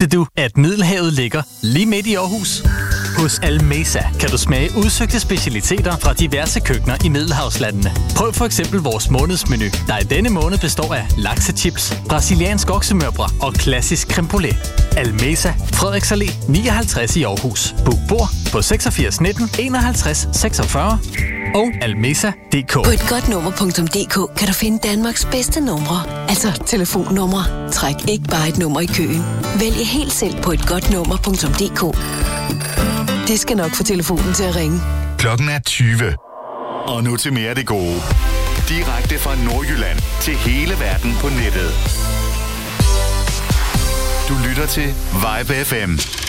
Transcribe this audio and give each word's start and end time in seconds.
Vidste 0.00 0.16
du, 0.16 0.26
at 0.36 0.56
Middelhavet 0.56 1.12
ligger 1.12 1.42
lige 1.62 1.86
midt 1.86 2.06
i 2.06 2.14
Aarhus? 2.14 2.62
Hos 3.16 3.38
Almesa 3.38 4.02
kan 4.20 4.28
du 4.28 4.38
smage 4.38 4.70
udsøgte 4.76 5.20
specialiteter 5.20 5.96
fra 5.96 6.12
diverse 6.12 6.60
køkkener 6.60 6.96
i 7.04 7.08
Middelhavslandene. 7.08 7.90
Prøv 8.16 8.32
for 8.32 8.44
eksempel 8.44 8.80
vores 8.80 9.10
månedsmenu, 9.10 9.64
der 9.86 9.98
i 9.98 10.02
denne 10.02 10.28
måned 10.28 10.58
består 10.58 10.94
af 10.94 11.06
laksechips, 11.16 12.02
brasiliansk 12.08 12.70
oksemørbrad 12.70 13.30
og 13.42 13.52
klassisk 13.54 14.10
creme 14.12 14.28
brulee. 14.28 14.56
Almesa, 14.96 15.52
Frederiks 15.78 16.12
Allé 16.12 16.28
59 16.48 17.16
i 17.16 17.22
Aarhus. 17.22 17.74
Book 17.84 17.98
bord 18.08 18.28
på 18.52 18.62
86 18.62 19.20
19 19.20 19.48
51 19.58 20.28
46 20.32 20.98
og 21.54 21.72
almesa.dk. 21.80 22.72
På 22.72 22.90
et 22.90 23.06
godt 23.08 23.28
nummer.dk 23.28 24.38
kan 24.38 24.48
du 24.48 24.52
finde 24.52 24.78
Danmarks 24.88 25.24
bedste 25.24 25.60
numre. 25.60 26.28
Altså 26.28 26.62
telefonnumre. 26.66 27.70
Træk 27.72 27.94
ikke 28.08 28.24
bare 28.24 28.48
et 28.48 28.58
nummer 28.58 28.80
i 28.80 28.86
køen. 28.86 29.22
Vælg 29.60 29.76
helt 29.86 30.12
selv 30.12 30.42
på 30.42 30.52
et 30.52 30.66
godt 30.66 30.90
nummer.dk. 30.92 31.82
Det 33.28 33.40
skal 33.40 33.56
nok 33.56 33.70
få 33.70 33.82
telefonen 33.82 34.34
til 34.34 34.44
at 34.44 34.56
ringe. 34.56 34.80
Klokken 35.18 35.48
er 35.48 35.58
20. 35.58 36.16
Og 36.86 37.04
nu 37.04 37.16
til 37.16 37.32
mere 37.32 37.48
af 37.48 37.54
det 37.56 37.66
gode. 37.66 38.00
Direkte 38.68 39.18
fra 39.18 39.34
Nordjylland 39.44 39.98
til 40.20 40.34
hele 40.34 40.74
verden 40.80 41.12
på 41.20 41.28
nettet. 41.28 41.70
Du 44.28 44.34
lytter 44.48 44.66
til 44.66 44.86
Vibe 45.24 45.54
FM. 45.64 46.27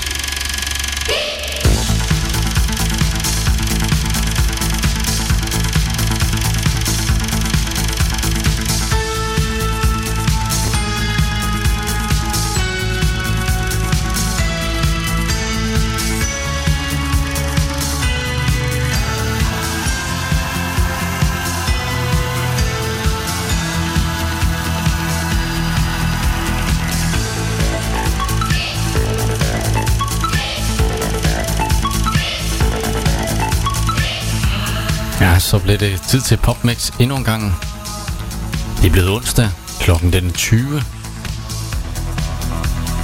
Ja, 35.22 35.39
så 35.39 35.59
blev 35.59 35.78
det 35.78 36.02
tid 36.02 36.22
til 36.22 36.38
PopMix 36.38 36.92
endnu 37.00 37.16
en 37.17 37.23
gang. 37.23 37.56
Det 38.78 38.88
er 38.88 38.92
blevet 38.92 39.09
onsdag, 39.09 39.50
klokken 39.80 40.14
den 40.14 40.34
20. 40.34 40.84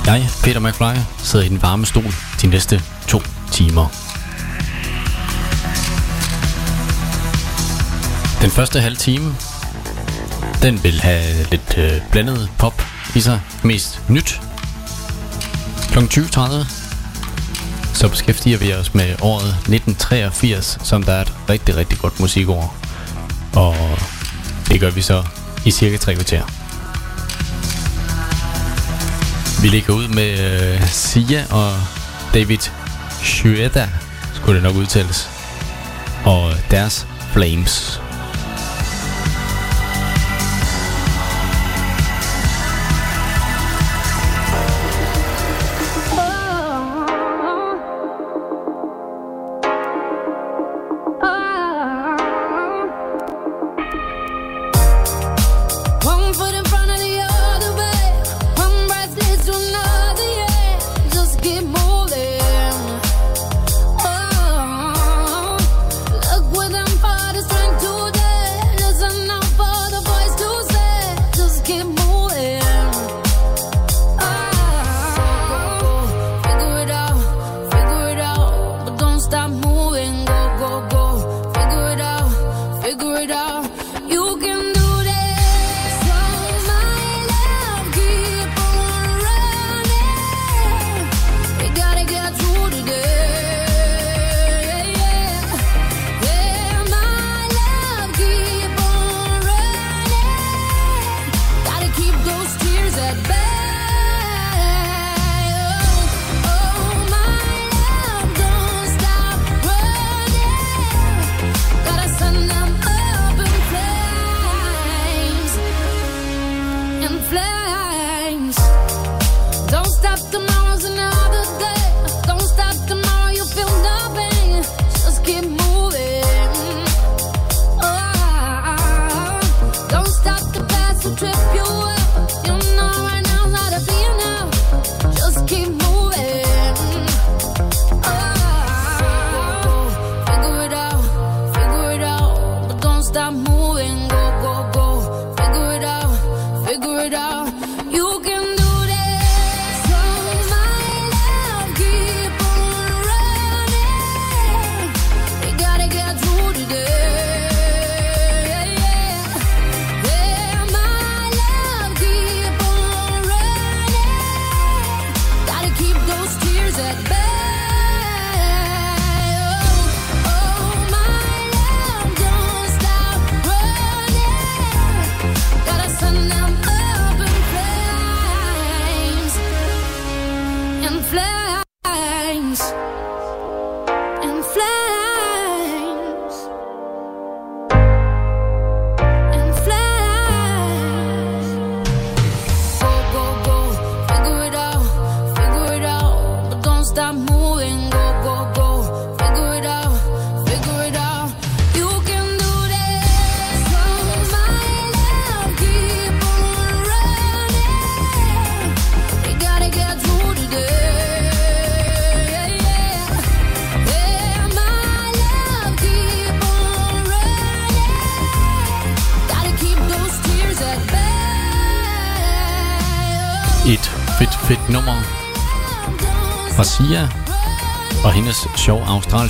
Jeg, 0.05 0.30
Peter 0.43 0.59
McFly, 0.59 1.02
sidder 1.17 1.45
i 1.45 1.49
den 1.49 1.61
varme 1.61 1.86
stol 1.86 2.13
de 2.41 2.47
næste 2.47 2.81
to 3.08 3.21
timer. 3.52 3.88
Den 8.41 8.52
første 8.52 8.81
halve 8.81 8.97
time, 8.97 9.36
den 10.61 10.83
vil 10.83 11.02
have 11.02 11.43
lidt 11.52 11.77
øh, 11.77 11.91
blandet 12.11 12.49
pop 12.58 12.81
i 13.16 13.19
sig. 13.19 13.41
Mest 13.63 14.02
nyt. 14.09 14.41
Klokken 15.91 16.23
20.30, 16.23 16.84
så 18.06 18.09
beskæftiger 18.09 18.58
vi 18.58 18.73
os 18.73 18.94
med 18.94 19.16
året 19.22 19.50
1983, 19.50 20.78
som 20.84 21.03
der 21.03 21.14
er 21.14 21.22
et 21.22 21.34
rigtig, 21.50 21.75
rigtig 21.75 22.00
godt 22.00 22.20
musikår. 22.20 22.78
Og 23.56 23.75
det 24.67 24.80
gør 24.80 24.89
vi 24.89 25.02
så 25.02 25.23
i 25.66 25.72
cirka 25.72 25.98
tre 25.98 26.16
kvarter. 26.16 26.42
Vi 29.61 29.67
ligger 29.67 29.94
ud 29.94 30.08
med 30.08 30.39
øh, 30.39 30.88
Sia 30.88 31.45
og 31.52 31.72
David 32.33 32.70
Shueda, 33.23 33.89
skulle 34.33 34.56
det 34.56 34.64
nok 34.64 34.76
udtales. 34.76 35.30
Og 36.26 36.53
deres 36.72 37.08
Flames. 37.33 38.05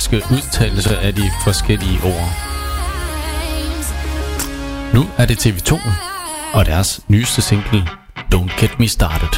Australske 0.06 0.34
udtalelse 0.34 0.98
af 0.98 1.14
de 1.14 1.30
forskellige 1.44 2.00
ord. 2.04 2.30
Nu 4.94 5.06
er 5.18 5.26
det 5.26 5.46
TV2 5.46 5.80
og 6.52 6.66
deres 6.66 7.00
nyeste 7.08 7.42
single 7.42 7.88
Don't 8.34 8.60
Get 8.60 8.78
Me 8.78 8.88
Started. 8.88 9.28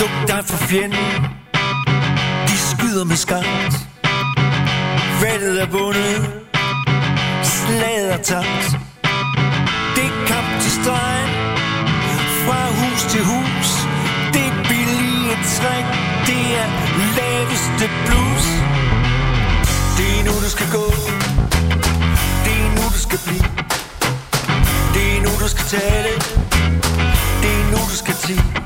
Duk 0.00 0.28
dig 0.28 0.44
for 0.44 0.56
fjenden 0.66 1.22
De 2.46 2.56
skyder 2.56 3.04
med 3.04 3.16
skarpt. 3.16 3.74
Valget 5.22 5.62
er 5.62 5.66
vundet 5.66 6.32
Slaget 7.42 8.12
er 8.12 8.22
tabt 8.22 8.64
Det 9.96 10.04
er 10.04 10.26
kamp 10.26 10.60
til 10.62 10.72
stregen 10.72 11.30
Fra 12.44 12.60
hus 12.80 13.02
til 13.12 13.22
hus 13.24 13.68
Det 14.34 14.44
er 14.50 14.54
billige 14.68 15.36
træk 15.56 15.86
Det 16.26 16.58
er 16.62 16.89
laveste 17.40 17.90
blues. 18.06 18.46
Det 19.98 20.08
er 20.18 20.24
nu 20.24 20.32
du 20.44 20.50
skal 20.50 20.66
gå. 20.72 20.84
Det 22.44 22.54
er 22.64 22.70
nu 22.76 22.82
du 22.94 22.98
skal 23.06 23.18
blive. 23.26 23.48
Det 24.94 25.16
er 25.16 25.20
nu 25.22 25.30
du 25.44 25.48
skal 25.48 25.64
tale. 25.64 26.12
Det 27.42 27.52
er 27.60 27.70
nu 27.70 27.78
du 27.90 27.96
skal 27.96 28.14
tige 28.14 28.59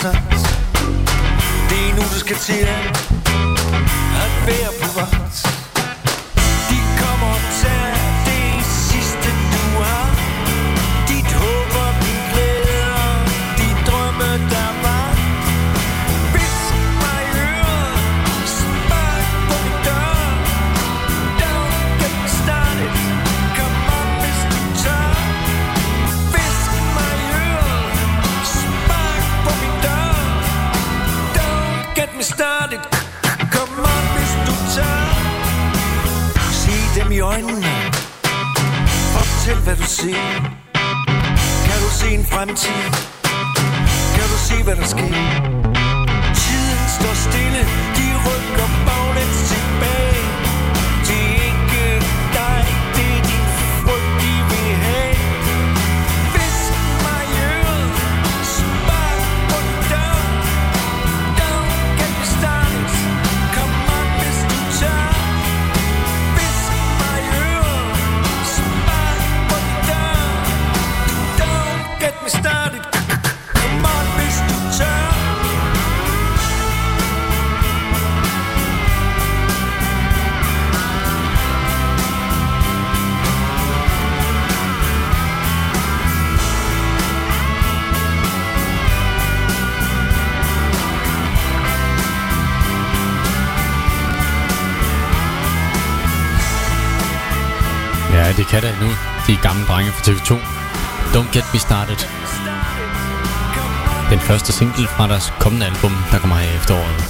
hvad 0.00 0.12
det 1.70 1.90
er 1.90 1.94
nu, 1.96 2.02
du 2.02 2.18
skal 2.18 2.36
til 2.36 2.66
at 4.24 4.46
være 4.46 4.70
på 4.82 4.88
vej 4.94 5.23
drenge 99.74 99.92
fra 99.92 100.02
TV2. 100.12 100.32
Don't 101.14 101.30
Get 101.32 101.44
Me 101.52 101.58
Started. 101.58 102.00
Den 104.10 104.18
første 104.18 104.52
single 104.52 104.86
fra 104.86 105.08
deres 105.08 105.32
kommende 105.40 105.66
album, 105.66 105.90
der 106.10 106.18
kommer 106.18 106.36
her 106.36 106.52
i 106.52 106.56
efteråret. 106.56 107.00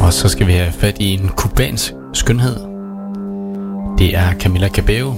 Og 0.00 0.12
så 0.12 0.28
skal 0.28 0.46
vi 0.46 0.52
have 0.52 0.72
fat 0.72 0.96
i 1.00 1.04
en 1.04 1.28
kubansk 1.28 1.92
skønhed. 2.14 2.56
Det 3.98 4.16
er 4.16 4.32
Camila 4.40 4.68
Cabello. 4.68 5.10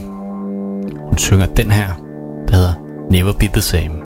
Hun 1.09 1.19
synger 1.19 1.47
den 1.47 1.71
her, 1.71 1.89
der 2.49 2.57
hedder 2.57 2.75
Never 3.11 3.33
Be 3.33 3.47
The 3.47 3.63
Same. 3.63 4.00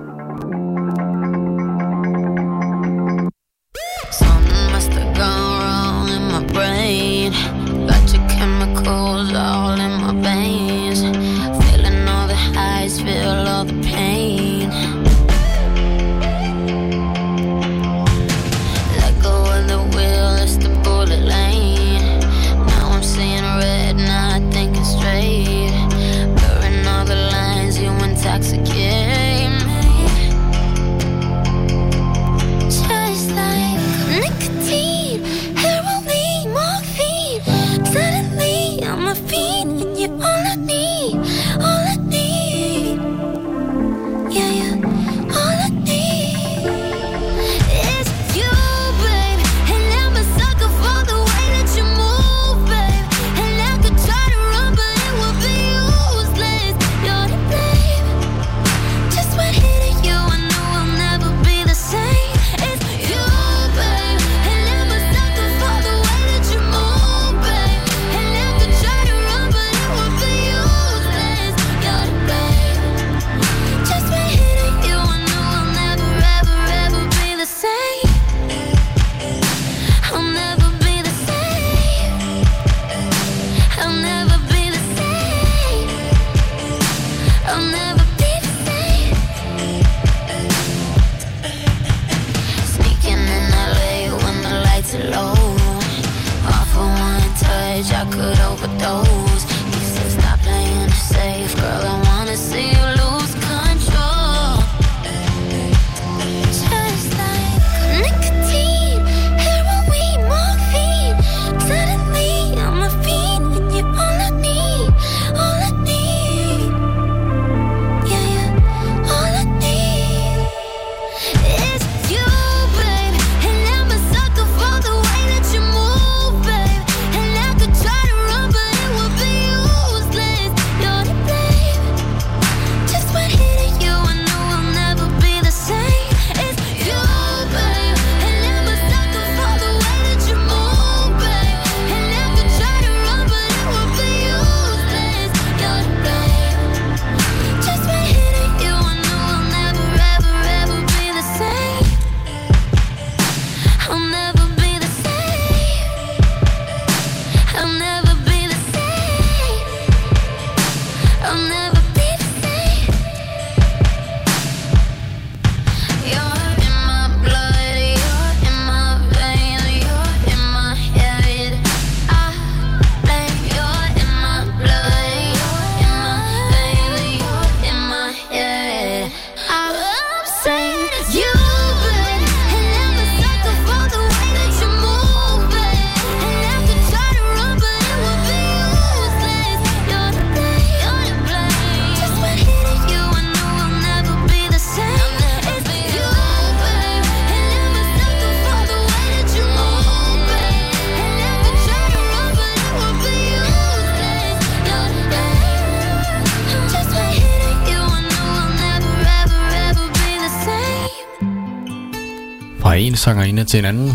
sangerinde 213.04 213.44
til 213.44 213.58
en 213.58 213.64
anden. 213.64 213.92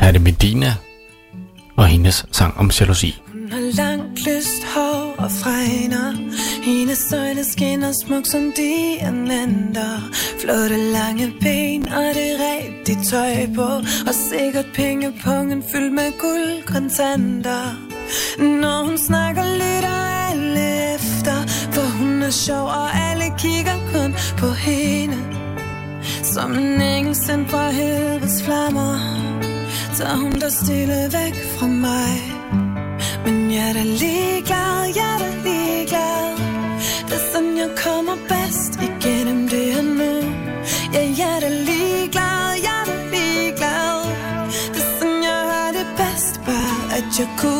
Her 0.00 0.08
er 0.08 0.12
det 0.12 0.22
Medina 0.22 0.74
og 1.76 1.86
hendes 1.86 2.26
sang 2.32 2.56
om 2.56 2.70
jalousi. 2.80 3.22
Hun 3.32 3.48
har 3.52 3.60
langt 3.82 4.18
lyst 4.26 4.62
hår 4.74 5.14
og 5.18 5.30
fregner. 5.30 6.08
Hendes 6.62 7.12
øjne 7.12 7.44
skinner 7.44 7.92
smuk 8.04 8.26
som 8.26 8.52
diamanter 8.56 9.94
Flotte 10.40 10.76
lange 10.76 11.32
ben 11.40 11.88
og 11.88 12.08
det 12.18 12.32
rigtige 12.46 13.04
tøj 13.10 13.54
på. 13.54 13.68
Og 14.08 14.14
sikkert 14.30 14.66
pengepungen 14.74 15.62
fyldt 15.72 15.92
med 15.92 16.10
guldkontanter. 16.20 17.64
Når 18.38 18.84
hun 18.86 18.98
snakker 18.98 19.44
lytter 19.62 19.98
alle 20.28 20.94
efter. 20.94 21.36
For 21.74 21.86
hun 21.98 22.22
er 22.22 22.30
sjov 22.30 22.66
og 22.66 22.88
alle 23.08 23.28
kigger 23.38 23.78
kun 23.92 24.10
på 24.38 24.48
hende. 24.48 25.18
Som 26.22 26.52
en 26.52 26.82
tændt 27.28 27.50
fra 27.50 27.70
helvedes 27.70 28.42
flammer 28.42 28.94
Så 29.92 30.04
hun 30.22 30.32
der 30.32 30.48
stille 30.48 31.00
væk 31.18 31.34
fra 31.56 31.66
mig. 31.66 32.14
Men 33.24 33.52
jeg 33.52 33.68
er 33.68 33.72
da 33.72 33.82
ligeglad, 33.82 34.78
jeg 34.98 35.10
er 35.14 35.18
da 35.24 35.30
ligeglad. 35.48 36.26
Det 37.08 37.16
er 37.20 37.24
sådan, 37.32 37.56
jeg 37.62 37.70
kommer 37.84 38.16
bedst 38.32 38.72
igennem 38.88 39.48
det 39.48 39.74
her 39.74 39.82
nu. 40.00 40.12
Ja, 40.94 41.02
jeg 41.20 41.30
er 41.36 41.40
da 41.40 41.48
ligeglad, 41.48 42.48
jeg 42.66 42.76
er 42.80 42.86
da 42.90 42.96
ligeglad. 43.14 43.96
Det 44.74 44.82
er 44.84 44.90
sådan, 44.98 45.22
jeg 45.28 45.40
har 45.52 45.70
det 45.76 45.86
bedst 46.00 46.34
Bare 46.46 46.80
at 46.96 47.08
jeg 47.18 47.28
kunne 47.40 47.57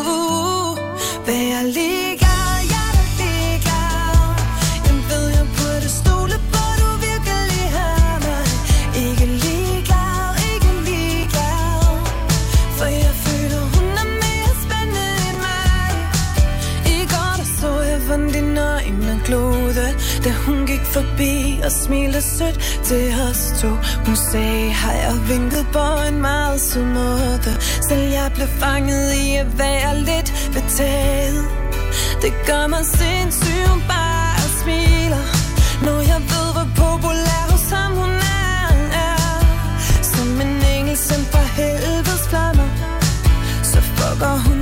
smilte 21.88 22.22
sødt 22.22 22.58
til 22.84 23.06
os 23.28 23.40
to. 23.60 23.70
Hun 24.06 24.16
sagde, 24.30 24.72
har 24.72 24.92
jeg 24.92 25.14
vinket 25.28 25.66
på 25.72 25.86
en 26.08 26.20
meget 26.20 26.60
sød 26.60 26.84
måde? 26.84 27.52
Selv 27.88 28.04
jeg 28.18 28.30
blev 28.34 28.48
fanget 28.48 29.12
i 29.12 29.26
at 29.42 29.58
være 29.58 29.92
lidt 30.08 30.30
betaget. 30.54 31.44
Det 32.22 32.32
gør 32.46 32.66
mig 32.66 32.84
sindssyg, 32.98 33.62
hun 33.72 33.82
bare 33.88 34.40
smiler. 34.60 35.24
Når 35.86 36.00
jeg 36.12 36.20
ved, 36.32 36.48
hvor 36.56 36.68
populær 36.82 37.42
hos 37.52 37.66
ham 37.76 37.92
hun 38.02 38.14
er, 38.44 38.66
er. 39.06 39.20
Som 40.12 40.28
en 40.44 40.54
engel 40.76 40.96
sendt 40.96 41.26
fra 41.32 41.44
helvedes 41.58 42.24
flammer. 42.30 42.68
Så 43.70 43.80
fucker 43.96 44.34
hun 44.46 44.57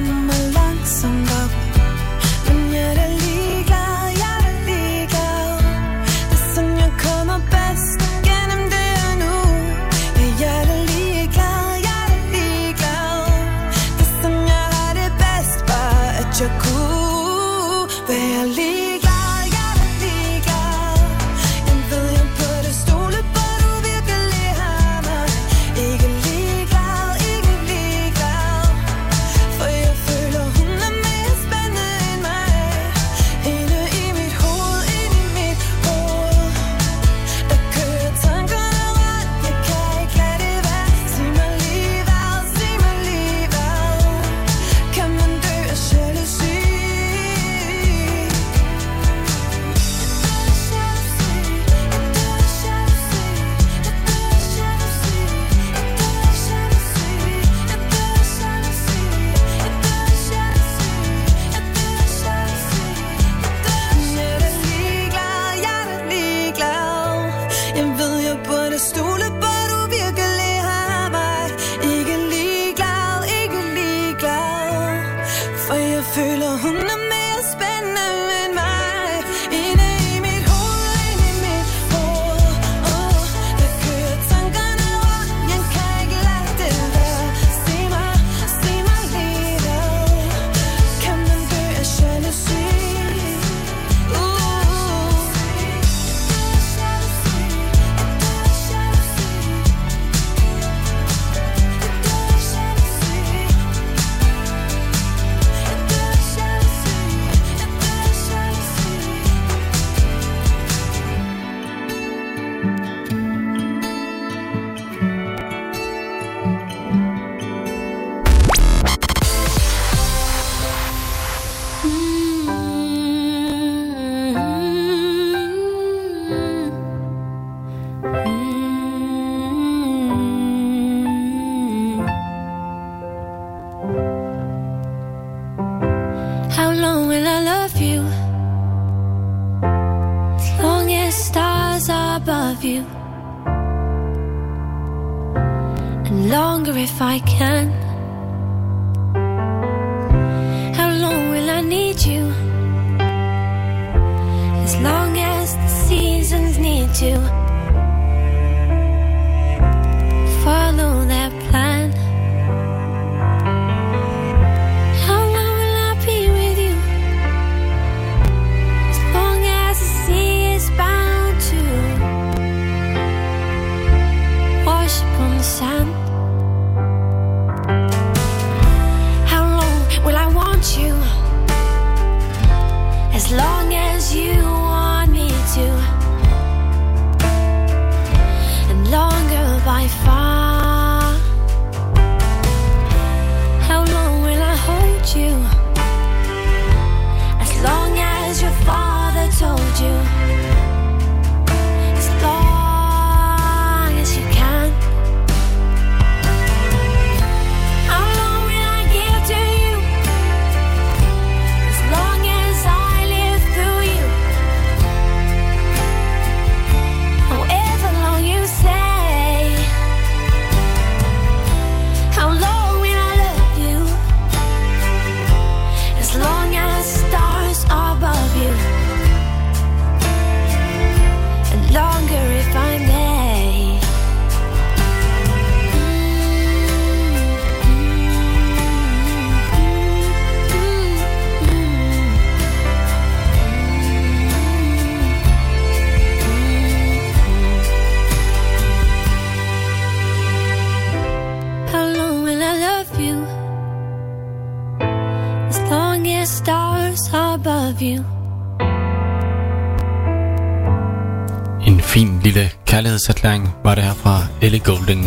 Ellie 264.57 264.65
Goulding. 264.65 265.05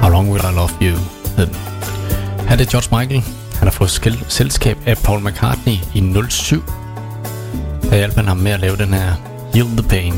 How 0.00 0.08
Long 0.10 0.28
Will 0.30 0.44
I 0.44 0.52
Love 0.54 0.70
You 0.80 0.96
hed 1.36 1.46
den. 1.46 1.54
Her 2.46 2.52
er 2.52 2.56
det 2.56 2.68
George 2.68 2.98
Michael. 2.98 3.22
Han 3.58 3.68
har 3.68 3.70
fået 3.70 3.90
skil- 3.90 4.24
selskab 4.28 4.78
af 4.86 4.98
Paul 4.98 5.20
McCartney 5.24 5.72
i 5.94 6.14
07. 6.30 6.62
Der 7.90 7.96
hjalp 7.96 8.14
han 8.14 8.28
ham 8.28 8.36
med 8.36 8.52
at 8.52 8.60
lave 8.60 8.76
den 8.76 8.92
her 8.92 9.12
Yield 9.54 9.76
the 9.78 9.88
Pain. 9.88 10.14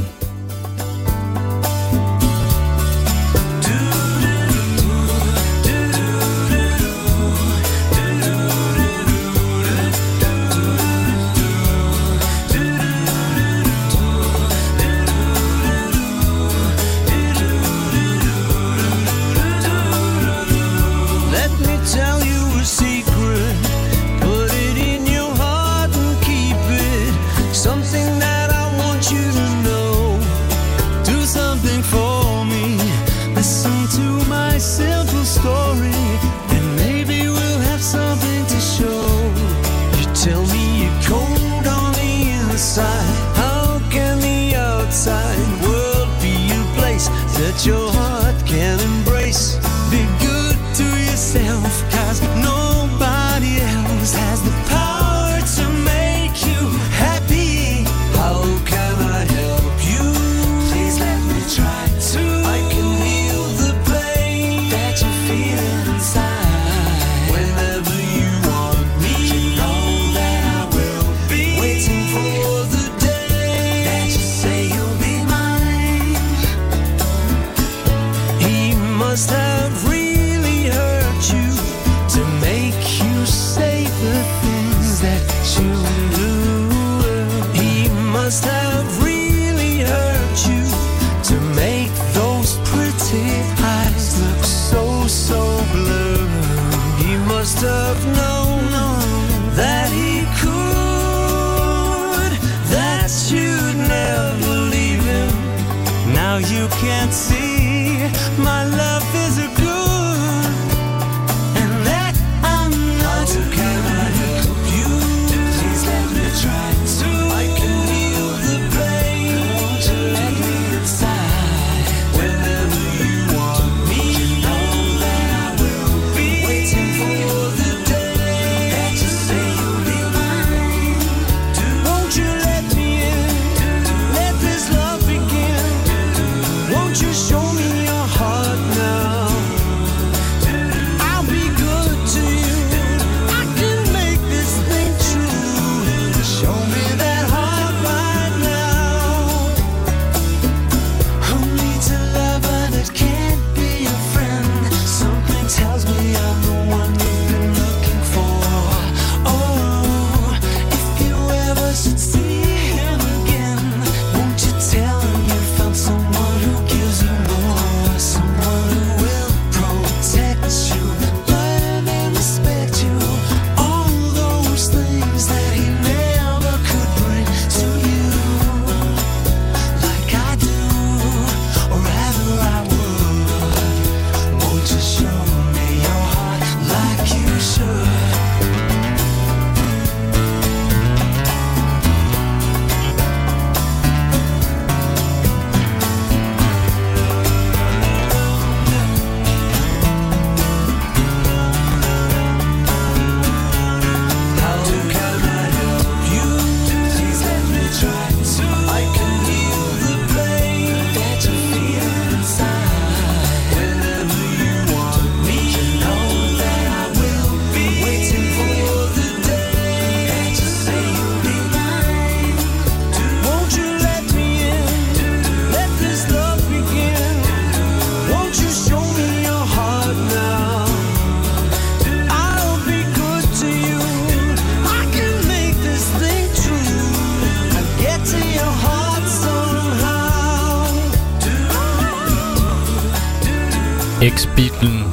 Ex-Beatlen 244.03 244.85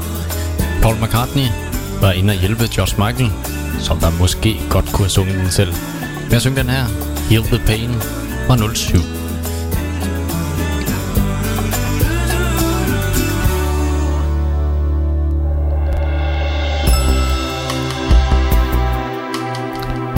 Paul 0.81 0.95
McCartney 0.95 1.47
var 2.01 2.11
inde 2.11 2.33
og 2.33 2.39
hjælpe 2.39 2.63
George 2.71 3.07
Michael, 3.07 3.31
som 3.79 3.99
der 3.99 4.09
måske 4.19 4.61
godt 4.69 4.85
kunne 4.85 5.05
have 5.05 5.09
sunget 5.09 5.35
den 5.35 5.51
selv. 5.51 5.73
Men 6.23 6.31
jeg 6.31 6.41
synger 6.41 6.61
den 6.61 6.71
her, 6.71 6.85
Heal 7.29 7.43
the 7.43 7.59
Pain 7.65 7.89
fra 8.47 8.73
07. 8.75 8.97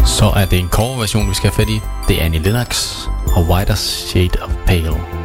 Så 0.05 0.25
er 0.35 0.45
det 0.45 0.59
en 0.59 0.69
cover-version, 0.69 1.29
vi 1.29 1.33
skal 1.35 1.49
have 1.49 1.65
fat 1.65 1.69
i. 1.69 1.81
Det 2.07 2.21
er 2.21 2.25
Annie 2.25 2.41
Lennox 2.41 2.97
og 3.35 3.43
Whiter 3.43 3.75
Shade 3.75 4.43
of 4.43 4.51
Pale. 4.65 5.20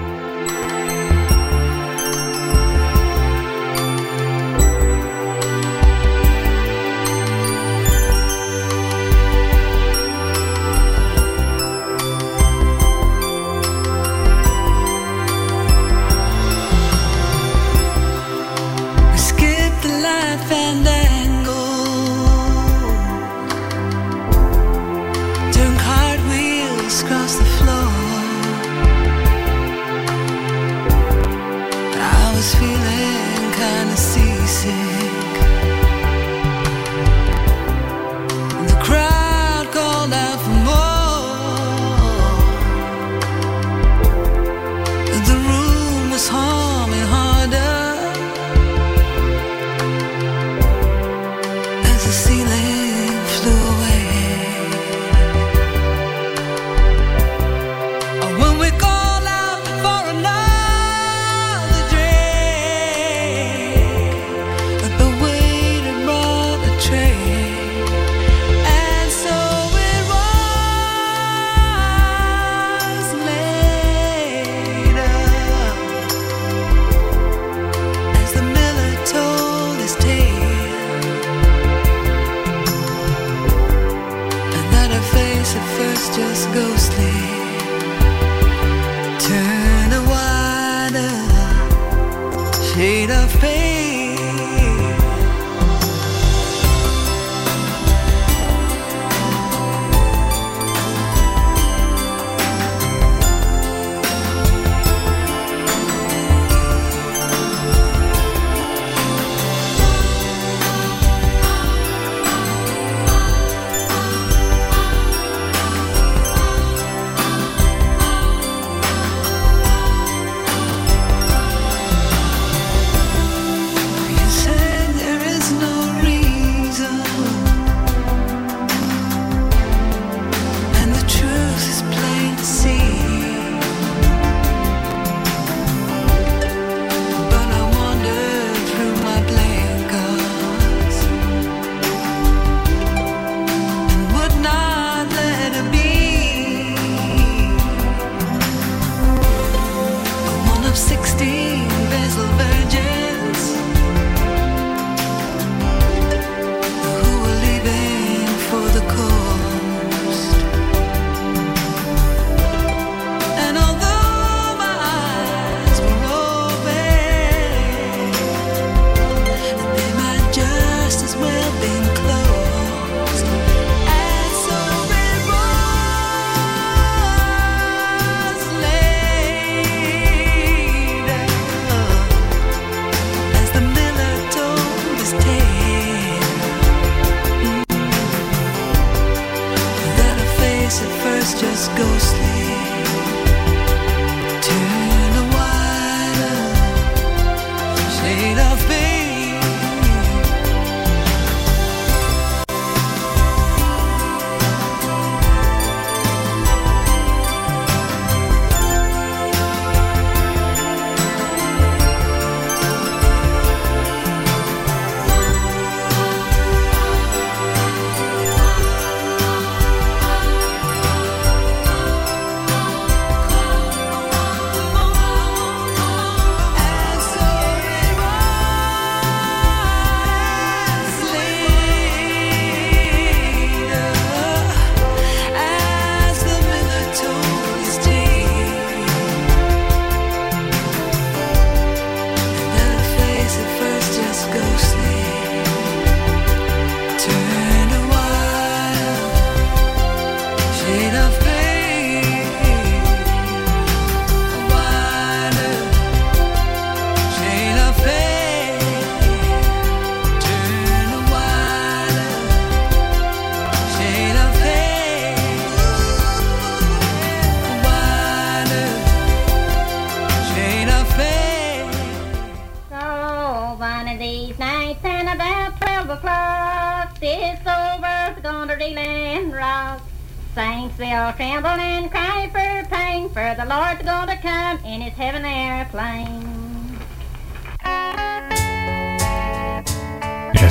at 190.67 191.01
first 191.01 191.39
just 191.39 191.71
ghostly. 191.77 192.56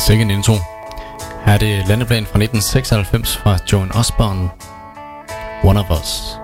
Second 0.05 0.19
sikke 0.19 0.33
en 0.33 0.37
intro. 0.37 0.53
Her 1.45 1.53
er 1.53 1.57
det 1.57 1.87
landeplan 1.87 2.25
fra 2.25 2.39
1996 2.39 3.37
fra 3.37 3.57
Joan 3.71 3.91
Osborne. 3.95 4.49
One 5.63 5.79
of 5.79 6.01
Us. 6.01 6.34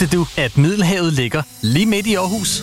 Vidste 0.00 0.16
du, 0.16 0.26
at 0.36 0.58
Middelhavet 0.58 1.12
ligger 1.12 1.42
lige 1.62 1.86
midt 1.86 2.06
i 2.06 2.14
Aarhus? 2.14 2.62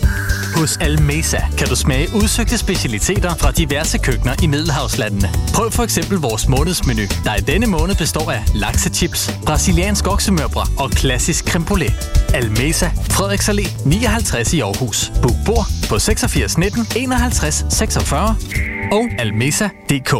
Hos 0.54 0.76
Almesa 0.76 1.38
kan 1.58 1.66
du 1.68 1.76
smage 1.76 2.08
udsøgte 2.14 2.58
specialiteter 2.58 3.34
fra 3.34 3.52
diverse 3.52 3.98
køkkener 3.98 4.34
i 4.42 4.46
Middelhavslandene. 4.46 5.30
Prøv 5.54 5.70
for 5.70 5.82
eksempel 5.82 6.18
vores 6.18 6.48
månedsmenu, 6.48 7.02
der 7.24 7.34
i 7.34 7.40
denne 7.40 7.66
måned 7.66 7.94
består 7.96 8.30
af 8.30 8.42
laksechips, 8.54 9.30
brasiliansk 9.46 10.06
oksemørbrad 10.06 10.66
og 10.78 10.90
klassisk 10.90 11.48
creme 11.48 11.66
brulee. 11.66 11.94
Almesa, 12.34 12.86
Frederiks 13.10 13.48
Allé 13.48 13.88
59 13.88 14.52
i 14.54 14.60
Aarhus. 14.60 15.12
Book 15.22 15.36
bord 15.46 15.66
på 15.88 15.98
86 15.98 16.58
19 16.58 16.86
51 16.96 17.64
46 17.70 18.36
og 18.92 19.08
almesa.dk. 19.18 20.14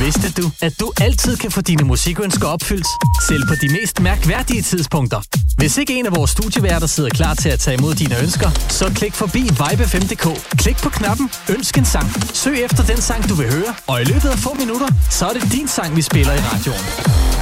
Vidste 0.00 0.42
du, 0.42 0.50
at 0.62 0.80
du 0.80 0.92
altid 1.00 1.36
kan 1.36 1.50
få 1.50 1.60
dine 1.60 1.84
musikønsker 1.84 2.48
opfyldt, 2.48 2.86
selv 3.28 3.42
på 3.48 3.54
de 3.62 3.68
mest 3.68 4.00
mærkværdige 4.00 4.62
tidspunkter? 4.62 5.20
Hvis 5.56 5.78
ikke 5.78 5.98
en 5.98 6.06
af 6.06 6.16
vores 6.16 6.30
studieværter 6.30 6.86
sidder 6.86 7.10
klar 7.10 7.34
til 7.34 7.48
at 7.48 7.60
tage 7.60 7.76
imod 7.78 7.94
dine 7.94 8.18
ønsker, 8.22 8.50
så 8.68 8.92
klik 8.94 9.14
forbi 9.14 9.42
vibe5.dk. 9.42 10.56
Klik 10.58 10.76
på 10.76 10.88
knappen 10.88 11.30
Ønsk 11.48 11.78
en 11.78 11.84
sang. 11.84 12.06
Søg 12.34 12.64
efter 12.64 12.82
den 12.82 12.96
sang, 12.96 13.28
du 13.28 13.34
vil 13.34 13.52
høre, 13.52 13.74
og 13.86 14.02
i 14.02 14.04
løbet 14.04 14.28
af 14.28 14.38
få 14.38 14.54
minutter, 14.54 14.88
så 15.10 15.26
er 15.26 15.32
det 15.32 15.52
din 15.52 15.68
sang, 15.68 15.96
vi 15.96 16.02
spiller 16.02 16.32
i 16.32 16.40
radioen. 16.50 16.84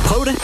Prøv 0.07 0.25
det. 0.25 0.35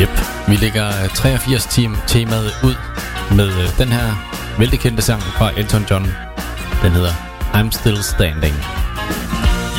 Yep, 0.00 0.48
vi 0.48 0.56
lægger 0.56 1.02
øh, 1.02 1.08
83 1.14 1.66
team 1.66 1.96
temaet 2.06 2.52
ud 2.64 2.74
med 3.36 3.48
øh, 3.48 3.78
den 3.78 3.88
her 3.88 4.28
vældig 4.58 5.02
sang 5.02 5.22
fra 5.22 5.50
Elton 5.56 5.86
John. 5.90 6.27
Den 6.82 6.92
hedder 6.92 7.14
I'm 7.52 7.72
Still 7.72 8.02
Standing. 8.02 8.54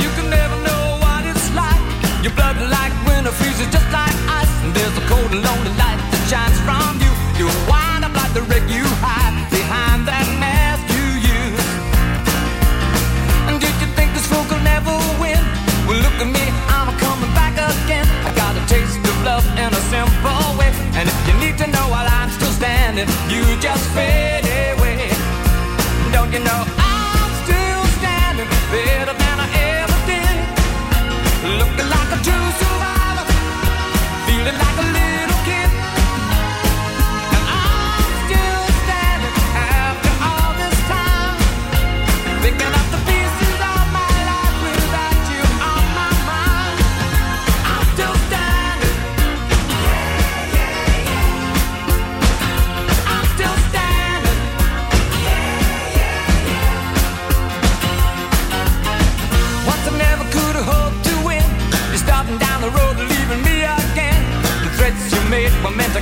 You 0.04 0.10
can 0.16 0.30
never 0.30 0.58
know 0.68 1.00
what 1.00 1.24
it's 1.32 1.48
like. 1.56 1.80
Your 2.24 2.34
blood 2.36 2.60
like 2.60 2.92
winter 3.08 3.32
freezes 3.32 3.72
just 3.72 3.88
like 3.96 4.16
ice. 4.28 4.52
And 4.64 4.76
there's 4.76 4.96
a 4.98 5.06
cold 5.08 5.32
and 5.32 5.40
lonely 5.40 5.72
light 5.80 6.00
that 6.12 6.24
shines 6.28 6.60
from 6.68 7.00
you. 7.00 7.12
You 7.40 7.48
wind 7.72 8.04
up 8.04 8.14
like 8.20 8.34
the 8.34 8.44
wreck 8.52 8.68
you 8.68 8.84
hide 9.00 9.32
behind 9.48 10.12
that 10.12 10.28
mask 10.44 10.84
you 10.92 11.06
use. 11.24 11.68
And 13.48 13.56
did 13.64 13.76
you 13.80 13.88
think 13.96 14.12
this 14.12 14.28
fool 14.28 14.44
could 14.52 14.64
never 14.68 14.92
win? 15.24 15.40
Well, 15.88 16.04
look 16.04 16.20
at 16.20 16.28
me, 16.28 16.46
I'm 16.68 16.92
coming 17.00 17.32
back 17.32 17.56
again. 17.56 18.04
I 18.28 18.36
got 18.36 18.60
a 18.60 18.64
taste 18.68 19.00
of 19.00 19.18
love 19.24 19.48
in 19.56 19.72
a 19.72 19.84
simple 19.88 20.44
way. 20.60 20.72
And 21.00 21.08
if 21.08 21.18
you 21.28 21.36
need 21.40 21.56
to 21.64 21.68
know 21.72 21.86
while 21.96 22.10
I'm 22.12 22.30
still 22.36 22.52
standing, 22.60 23.08
you 23.32 23.48
just 23.64 23.88
fade 23.96 24.29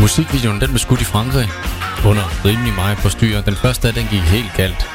Musikvideoen 0.00 0.60
den 0.60 0.68
blev 0.68 0.78
skudt 0.78 1.00
i 1.00 1.04
Frankrig 1.04 1.48
under 2.06 2.44
rimelig 2.44 2.74
meget 2.74 2.98
på 2.98 3.08
styr. 3.08 3.40
Den 3.40 3.56
første 3.56 3.88
af 3.88 3.94
den 3.94 4.06
gik 4.10 4.20
helt 4.20 4.52
galt. 4.56 4.86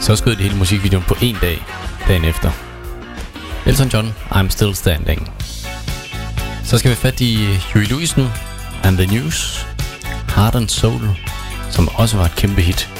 Så 0.00 0.16
skød 0.16 0.36
det 0.36 0.42
hele 0.42 0.56
musikvideoen 0.56 1.04
på 1.08 1.16
en 1.22 1.36
dag, 1.40 1.64
dagen 2.08 2.24
efter. 2.24 2.50
Elton 3.66 3.88
John, 3.88 4.14
I'm 4.30 4.48
Still 4.48 4.74
Standing. 4.74 5.32
Så 6.64 6.78
skal 6.78 6.90
vi 6.90 6.96
fat 6.96 7.20
i 7.20 7.58
Huey 7.72 7.84
Lewis 7.84 8.16
nu, 8.16 8.26
and 8.82 8.98
the 8.98 9.06
News, 9.06 9.66
Heart 10.36 10.54
and 10.54 10.68
Soul, 10.68 11.00
som 11.70 11.88
også 11.94 12.16
var 12.16 12.24
et 12.24 12.36
kæmpe 12.36 12.60
hit 12.60 12.90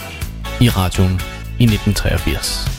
i 0.60 0.68
radioen 0.68 1.20
i 1.58 1.64
1983. 1.64 2.77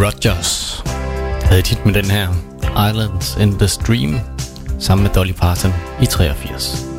Kenny 0.00 0.12
Rogers 0.12 0.82
havde 1.42 1.62
tit 1.62 1.76
hit 1.76 1.86
med 1.86 1.94
den 1.94 2.04
her 2.04 2.28
Islands 2.90 3.36
in 3.36 3.58
the 3.58 3.68
Stream 3.68 4.20
sammen 4.78 5.02
med 5.02 5.14
Dolly 5.14 5.32
Parton 5.32 5.72
i 6.02 6.06
83. 6.06 6.89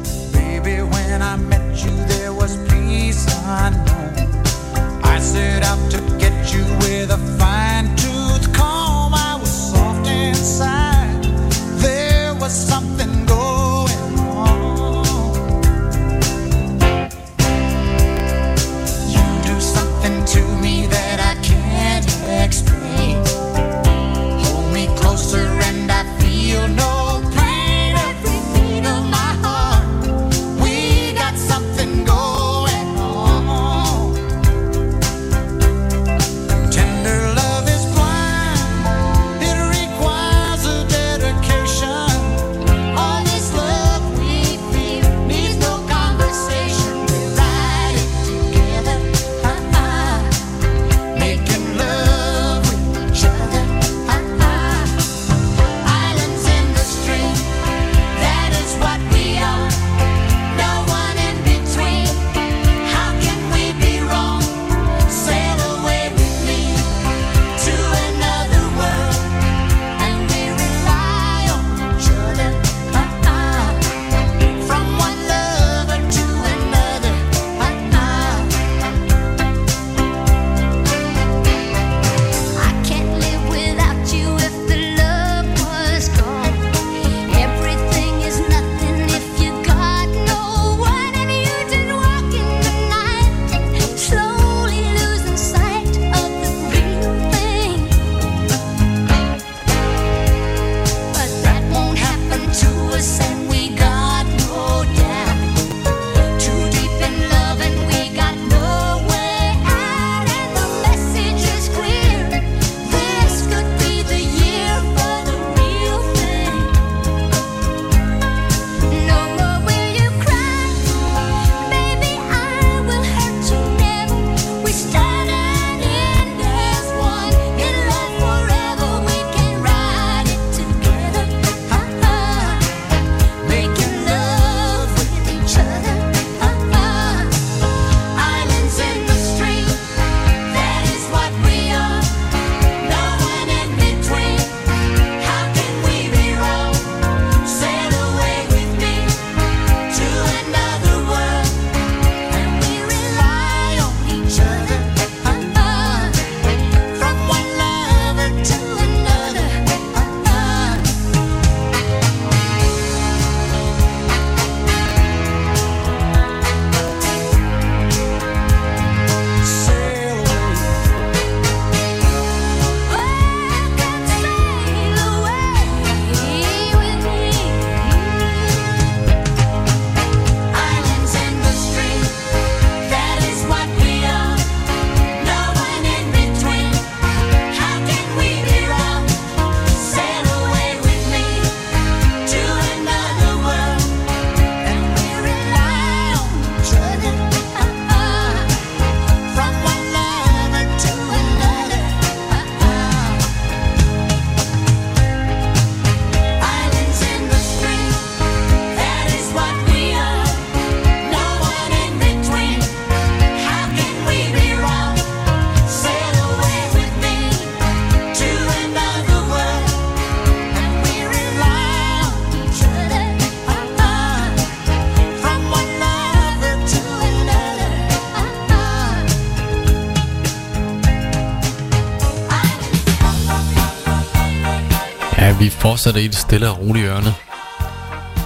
fortsætter 235.81 236.01
i 236.01 236.07
det 236.07 236.15
stille 236.15 236.49
og 236.49 236.59
rolige 236.59 236.89
ørne. 236.89 237.13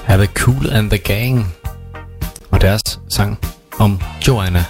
Have 0.05 0.25
the 0.25 0.33
Cool 0.33 0.69
and 0.71 0.89
the 0.89 0.97
Gang 0.97 1.55
og 2.51 2.61
deres 2.61 2.99
sang 3.09 3.39
om 3.79 4.01
Joanna. 4.27 4.65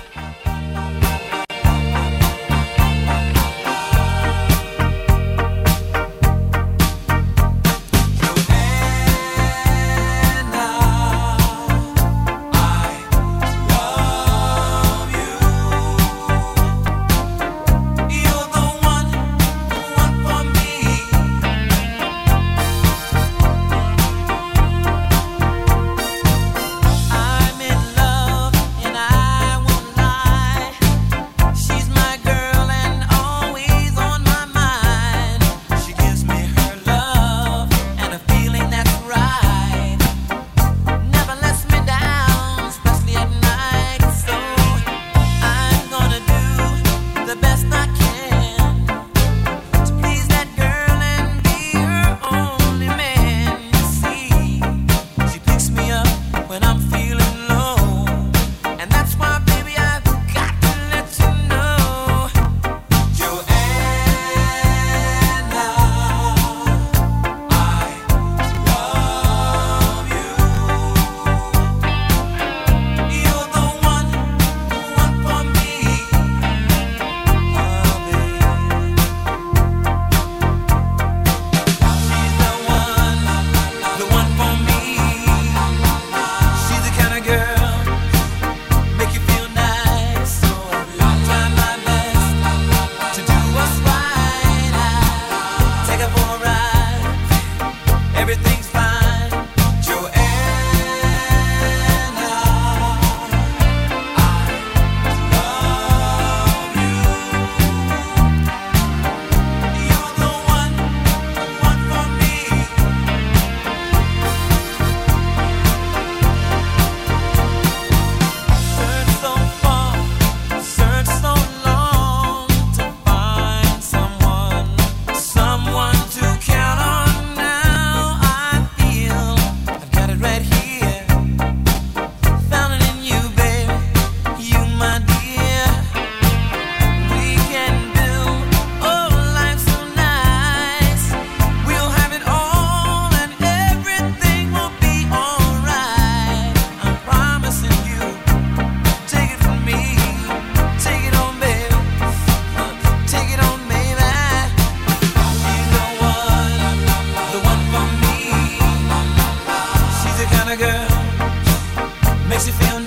Makes 162.28 162.48
you 162.48 162.54
feel 162.54 162.85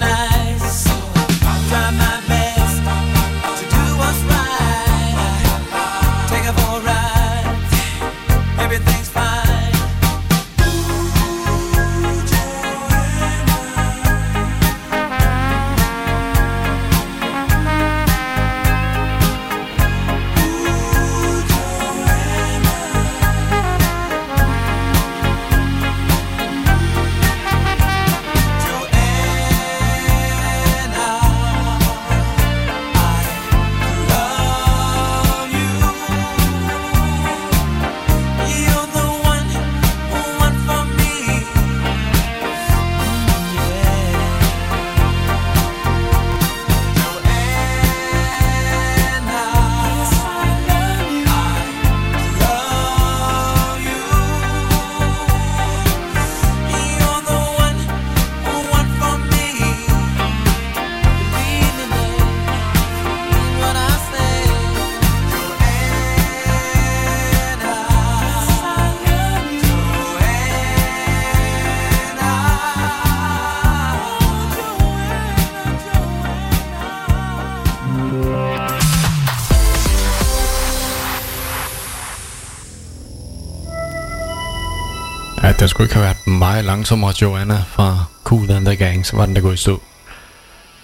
jeg 85.69 85.71
skulle 85.71 85.85
ikke 85.85 85.95
have 85.95 86.05
været 86.05 86.27
meget 86.27 86.65
langsommere 86.65 87.15
Joanna 87.23 87.65
fra 87.69 88.05
Cool 88.25 88.51
and 88.51 88.67
the 88.67 88.77
Gang, 88.77 89.07
så 89.07 89.17
var 89.17 89.27
den 89.27 89.37
der 89.37 89.43
gået 89.43 89.55
i 89.55 89.57
stå. 89.57 89.83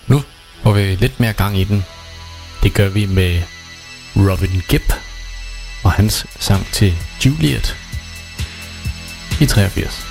Nu 0.06 0.22
får 0.62 0.72
vi 0.72 0.80
lidt 0.80 1.20
mere 1.20 1.32
gang 1.32 1.58
i 1.58 1.64
den. 1.64 1.84
Det 2.62 2.74
gør 2.74 2.88
vi 2.88 3.06
med 3.06 3.42
Robin 4.16 4.62
Gibb 4.68 4.92
og 5.84 5.92
hans 5.92 6.26
sang 6.38 6.66
til 6.72 6.94
Juliet 7.26 7.76
i 9.40 9.46
83. 9.46 10.03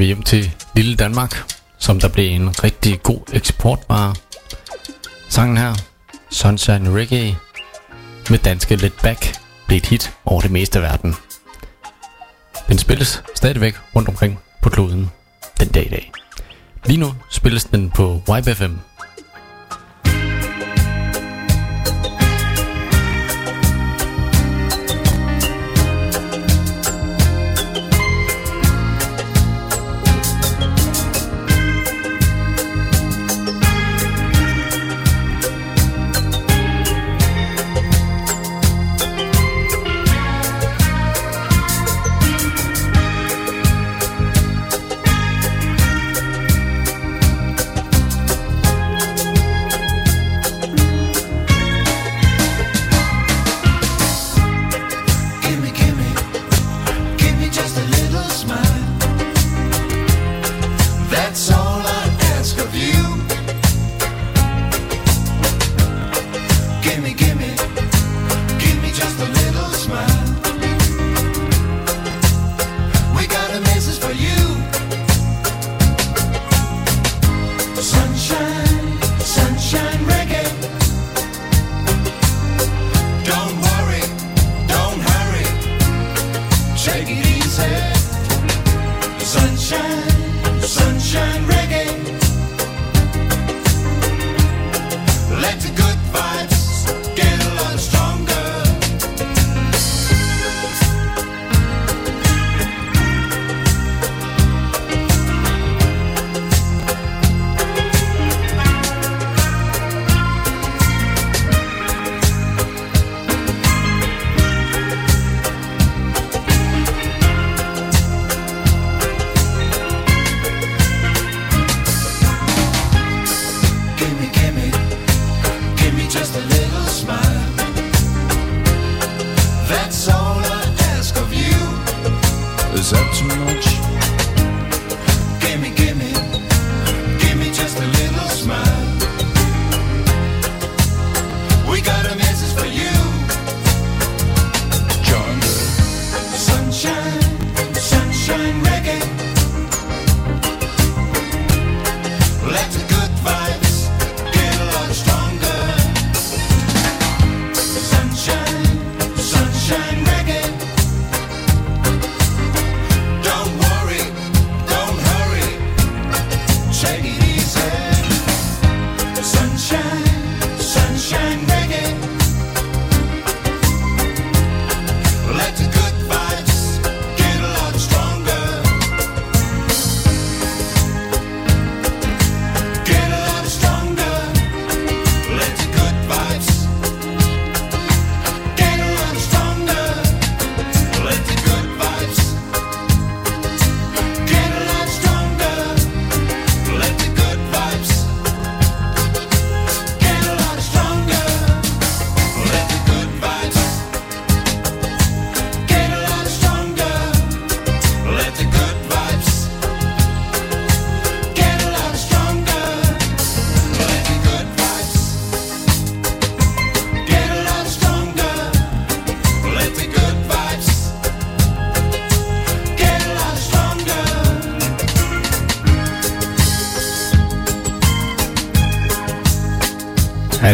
vi 0.00 0.04
hjem 0.04 0.22
til 0.22 0.54
Lille 0.74 0.96
Danmark, 0.96 1.52
som 1.78 2.00
der 2.00 2.08
blev 2.08 2.30
en 2.30 2.64
rigtig 2.64 3.02
god 3.02 3.20
eksportvare. 3.32 4.14
Sangen 5.28 5.56
her, 5.56 5.74
Sunshine 6.30 6.90
Reggae, 6.90 7.36
med 8.30 8.38
danske 8.38 8.76
Let 8.76 8.92
Back, 9.02 9.36
blev 9.66 9.76
et 9.76 9.86
hit 9.86 10.12
over 10.24 10.40
det 10.40 10.50
meste 10.50 10.78
af 10.78 10.82
verden. 10.82 11.14
Den 12.68 12.78
spilles 12.78 13.22
stadigvæk 13.34 13.74
rundt 13.96 14.08
omkring 14.08 14.38
på 14.62 14.70
kloden 14.70 15.10
den 15.60 15.68
dag 15.68 15.86
i 15.86 15.88
dag. 15.88 16.12
Lige 16.84 17.00
nu 17.00 17.14
spilles 17.30 17.64
den 17.64 17.90
på 17.90 18.22
YBFM 18.28 18.74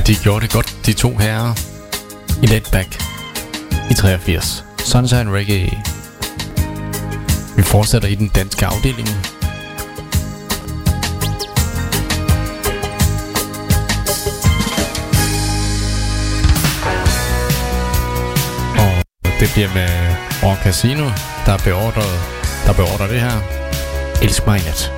de 0.06 0.14
gjorde 0.14 0.40
det 0.40 0.52
godt, 0.52 0.76
de 0.86 0.92
to 0.92 1.16
herrer. 1.16 1.54
I 2.42 2.46
Netback 2.46 3.02
i 3.90 3.94
83. 3.94 4.64
Sunshine 4.78 5.30
Reggae. 5.32 5.82
Vi 7.56 7.62
fortsætter 7.62 8.08
i 8.08 8.14
den 8.14 8.28
danske 8.28 8.66
afdeling. 8.66 9.08
Og 18.78 19.04
det 19.40 19.50
bliver 19.54 19.74
med 19.74 20.16
Rock 20.42 20.62
Casino, 20.62 21.04
der 21.46 21.58
beordrer, 21.64 22.10
der 22.66 22.72
beordrer 22.72 23.06
det 23.06 23.20
her. 23.20 23.40
Elsk 24.22 24.46
mig 24.46 24.58
i 24.58 24.62
nat. 24.62 24.95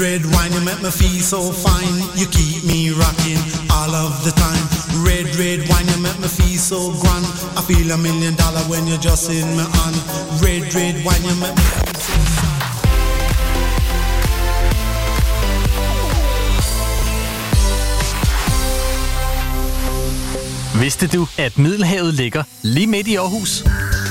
Red, 0.00 0.24
wine, 0.32 0.50
you 0.52 0.62
make 0.62 0.80
me 0.80 0.90
feel 0.90 1.20
so 1.20 1.52
fine. 1.52 2.00
You 2.16 2.24
keep 2.26 2.64
me 2.64 2.88
rocking 2.88 3.36
all 3.70 3.94
of 3.94 4.24
the 4.24 4.32
time. 4.32 4.64
Red, 5.04 5.26
red 5.36 5.68
wine, 5.68 5.86
you 5.88 6.00
make 6.00 6.18
me 6.18 6.26
feel 6.26 6.58
so 6.58 6.90
grand. 7.02 7.26
I 7.54 7.60
feel 7.60 7.90
a 7.92 7.98
million 7.98 8.34
dollar 8.34 8.60
when 8.70 8.86
you're 8.86 8.96
just 8.96 9.28
in 9.28 9.44
my 9.54 9.68
hand. 9.76 9.96
Red, 10.40 10.72
red 10.74 11.04
wine, 11.04 11.22
you 11.22 11.36
make 11.36 11.54
me 11.54 11.62
feel 11.62 12.24
so. 12.24 12.50
Vidste 20.78 21.06
du, 21.06 21.26
at 21.38 21.58
Middelhavet 21.58 22.14
ligger 22.14 22.42
lige 22.62 22.86
midt 22.86 23.06
i 23.06 23.16
Aarhus? 23.16 23.64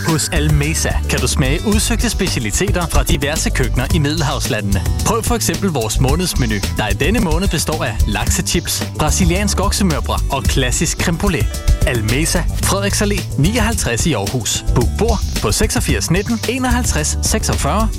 Hos 0.09 0.29
Almesa 0.29 0.89
kan 1.09 1.19
du 1.19 1.27
smage 1.27 1.59
udsøgte 1.67 2.09
specialiteter 2.09 2.87
fra 2.87 3.03
diverse 3.03 3.49
køkkener 3.49 3.85
i 3.95 3.99
Middelhavslandene. 3.99 4.81
Prøv 5.05 5.23
for 5.23 5.35
eksempel 5.35 5.69
vores 5.69 5.99
månedsmenu, 5.99 6.55
der 6.77 6.87
i 6.87 6.93
denne 6.93 7.19
måned 7.19 7.47
består 7.47 7.83
af 7.83 7.95
laksechips, 8.07 8.83
brasiliansk 8.99 9.59
oksemørbrad 9.59 10.19
og 10.31 10.43
klassisk 10.43 11.01
creme 11.01 11.17
brulee. 11.17 11.47
Almesa, 11.87 12.39
Frederiks 12.63 13.01
Allé 13.01 13.41
59 13.41 14.05
i 14.05 14.13
Aarhus. 14.13 14.65
Book 14.75 14.87
bord 14.97 15.19
på 15.41 15.51
86 15.51 16.11
19 16.11 16.39
51 16.49 17.17
46 17.23 17.89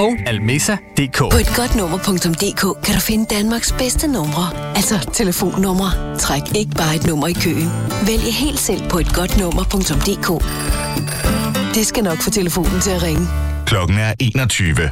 og 0.00 0.16
almesa.dk. 0.26 1.18
På 1.18 1.38
et 1.38 1.52
godt 1.56 1.76
nummer.dk 1.76 2.84
kan 2.84 2.94
du 2.94 3.00
finde 3.00 3.34
Danmarks 3.34 3.72
bedste 3.72 4.06
numre. 4.06 4.76
Altså 4.76 5.10
telefonnumre. 5.12 6.18
Træk 6.18 6.42
ikke 6.54 6.74
bare 6.76 6.96
et 6.96 7.06
nummer 7.06 7.26
i 7.26 7.32
køen. 7.32 7.70
Vælg 8.06 8.34
helt 8.34 8.60
selv 8.60 8.88
på 8.88 8.98
et 8.98 9.14
godt 9.14 9.38
nummer.dk. 9.38 10.44
Det 11.74 11.86
skal 11.86 12.04
nok 12.04 12.18
få 12.22 12.30
telefonen 12.30 12.80
til 12.80 12.90
at 12.90 13.02
ringe. 13.02 13.28
Klokken 13.66 13.98
er 13.98 14.14
21. 14.20 14.90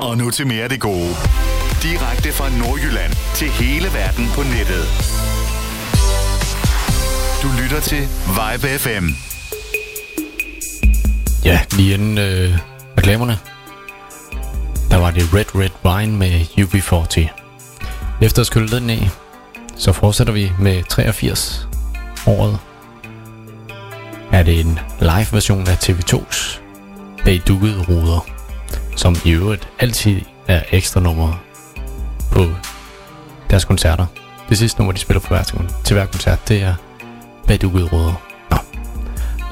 Og 0.00 0.18
nu 0.18 0.30
til 0.30 0.46
mere 0.46 0.62
af 0.62 0.68
det 0.68 0.80
gode. 0.80 1.14
Direkte 1.82 2.32
fra 2.32 2.48
Nordjylland 2.58 3.12
til 3.34 3.48
hele 3.48 3.88
verden 3.94 4.26
på 4.34 4.42
nettet. 4.42 4.84
Du 7.42 7.48
lytter 7.62 7.80
til 7.80 8.00
Vibe 8.36 8.78
FM. 8.78 9.06
Ja, 11.44 11.60
lige 11.76 11.94
inden 11.94 12.18
øh, 12.18 12.58
reklamerne, 12.98 13.38
der 14.90 14.96
var 14.96 15.10
det 15.10 15.22
Red 15.34 15.54
Red 15.54 15.74
Wine 15.84 16.16
med 16.16 16.40
UB40. 16.40 17.28
Efter 18.22 18.40
at 18.40 18.46
skylde 18.46 18.76
den 18.76 18.90
af, 18.90 19.10
så 19.76 19.92
fortsætter 19.92 20.32
vi 20.32 20.52
med 20.60 20.82
83 20.82 21.68
året. 22.26 22.58
Er 24.36 24.42
det 24.42 24.60
en 24.60 24.78
live 25.00 25.26
version 25.32 25.66
af 25.68 25.88
TV2's 25.88 26.60
Bag 27.24 27.42
dukkede 27.48 27.84
ruder, 27.88 28.26
som 28.96 29.16
i 29.24 29.30
øvrigt 29.30 29.68
altid 29.78 30.20
er 30.48 30.62
ekstra 30.72 31.00
nummer 31.00 31.44
på 32.32 32.44
deres 33.50 33.64
koncerter. 33.64 34.06
Det 34.48 34.58
sidste 34.58 34.80
nummer, 34.80 34.92
de 34.92 34.98
spiller 34.98 35.20
på 35.20 35.28
hver, 35.28 35.42
til 35.84 35.94
hver 35.94 36.06
koncert, 36.06 36.48
det 36.48 36.62
er 36.62 36.74
Bag 37.46 37.62
dukkede 37.62 37.84
ruder. 37.84 38.14
Nå, 38.50 38.56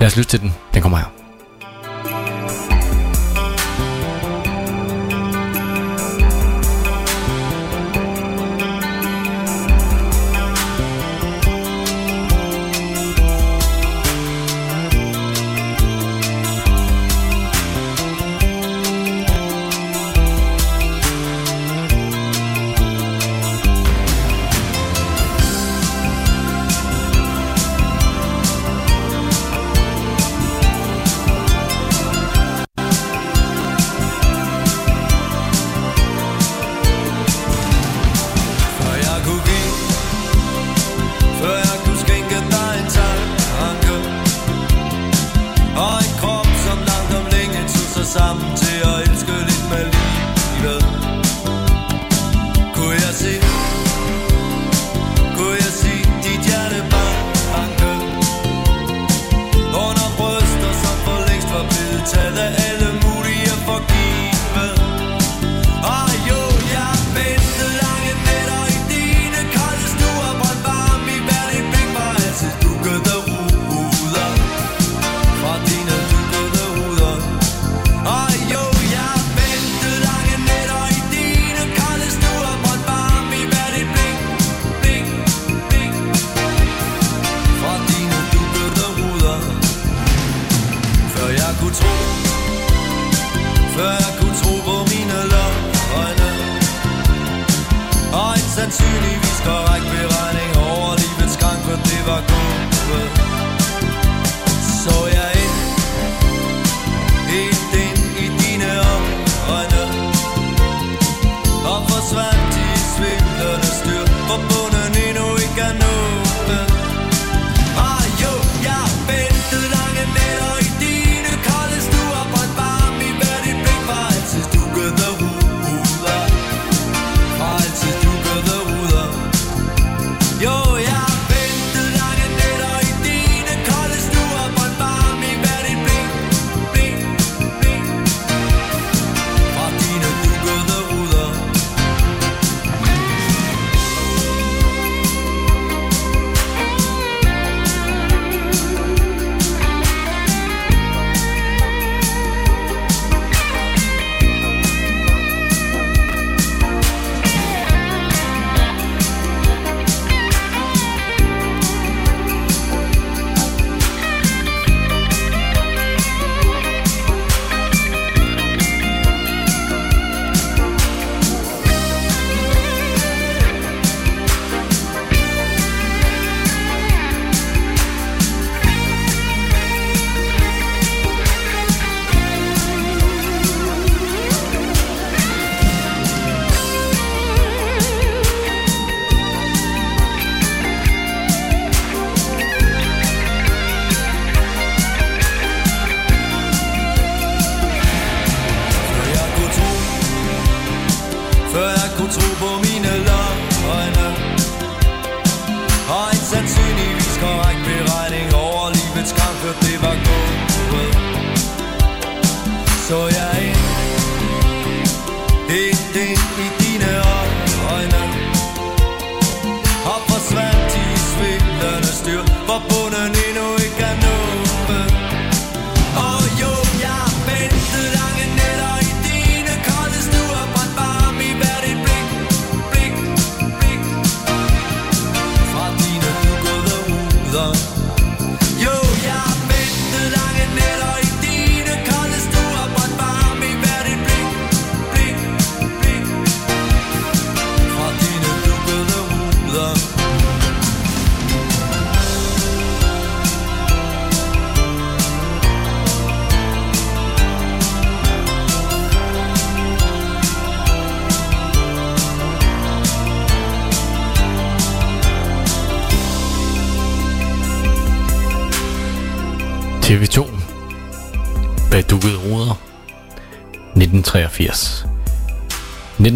lad 0.00 0.06
os 0.06 0.16
lytte 0.16 0.30
til 0.30 0.40
den. 0.40 0.54
Den 0.74 0.82
kommer 0.82 0.98
her. 0.98 1.13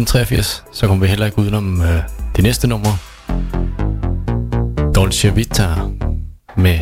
1983, 0.09 0.63
så 0.71 0.87
kommer 0.87 1.05
vi 1.05 1.09
heller 1.09 1.25
ikke 1.25 1.39
udenom 1.39 1.81
øh, 1.81 2.03
det 2.35 2.43
næste 2.43 2.67
nummer. 2.67 2.89
Dolce 4.95 5.35
Vita 5.35 5.75
med 6.57 6.79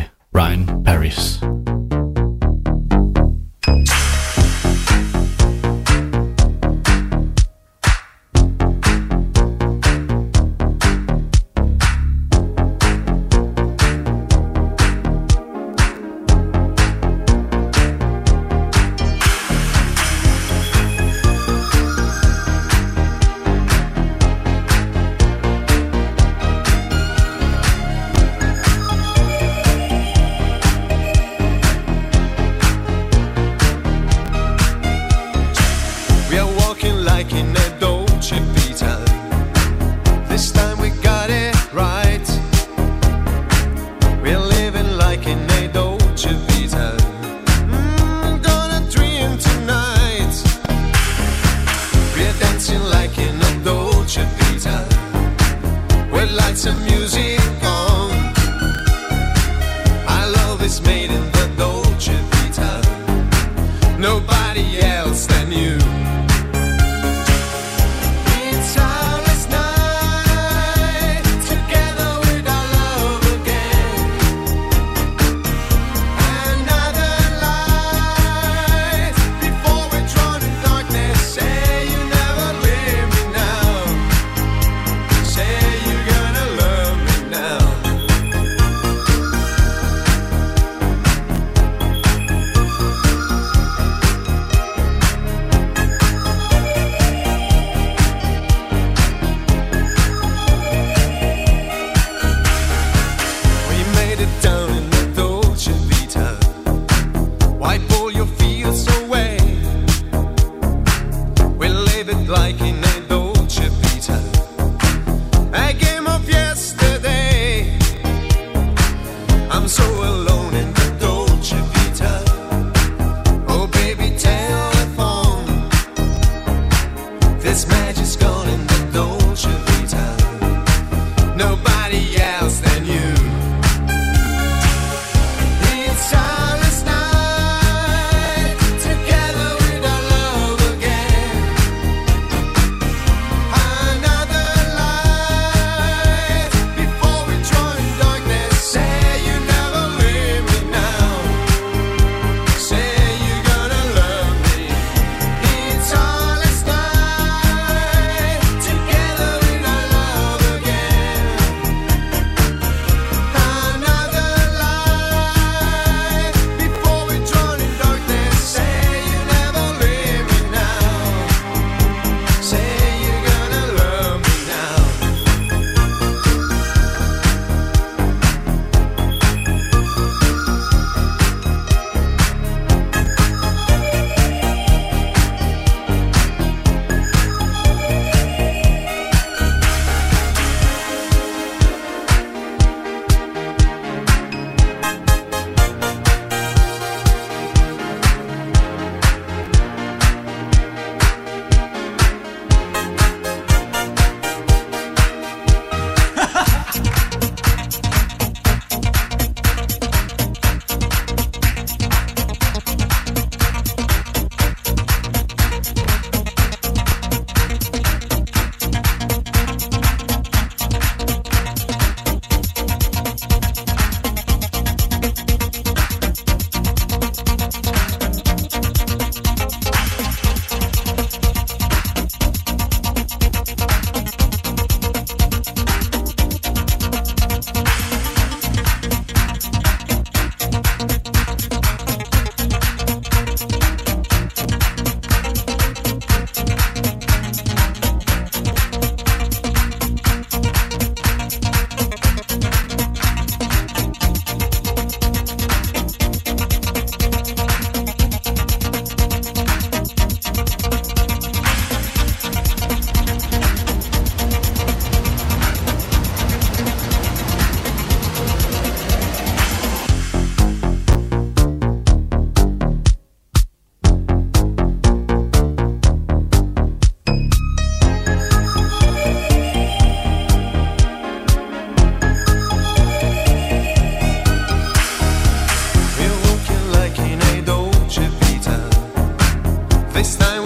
nobody 63.98 64.80
else 64.80 65.26
than 65.26 65.50
you. 65.50 66.27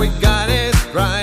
we 0.03 0.09
got 0.21 0.51
it 0.51 0.75
right. 0.93 1.22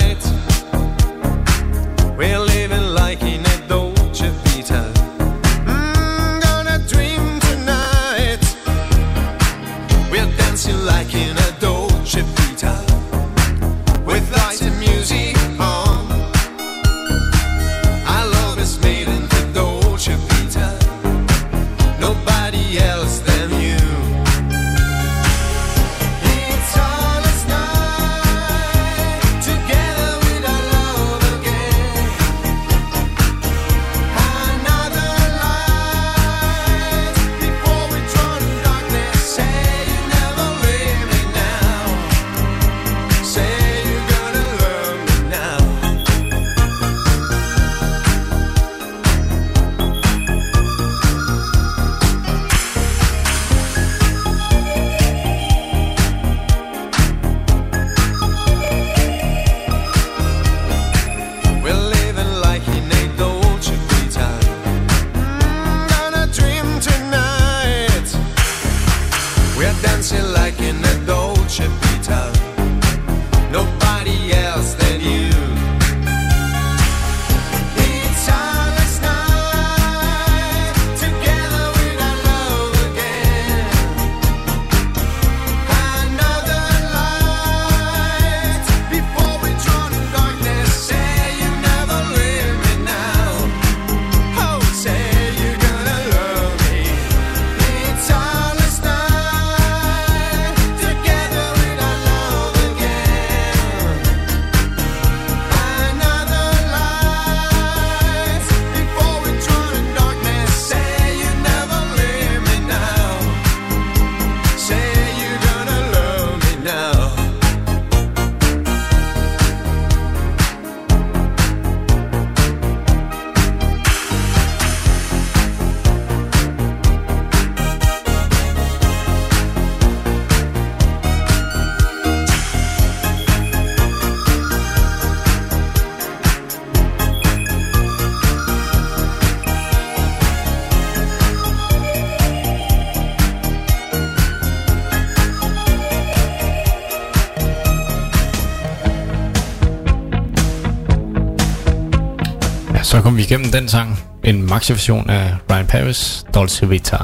kom 153.10 153.18
vi 153.18 153.24
igennem 153.24 153.52
den 153.52 153.68
sang. 153.68 154.00
En 154.24 154.46
maxi-version 154.50 155.10
af 155.10 155.36
Ryan 155.52 155.68
Paris, 155.68 156.26
Dolce 156.34 156.70
Vita. 156.70 156.98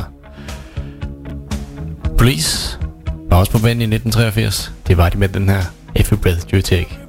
Police 2.18 2.80
var 3.30 3.38
også 3.38 3.52
på 3.52 3.60
banen 3.60 3.82
i 3.82 3.95
1983. 3.95 4.73
Det 4.88 4.98
var 4.98 5.10
de 5.10 5.18
med 5.18 5.30
den 5.30 5.49
her 5.49 5.61
Every 5.95 6.18
Breath 6.18 6.53
You 6.53 6.61
Take. 6.61 7.05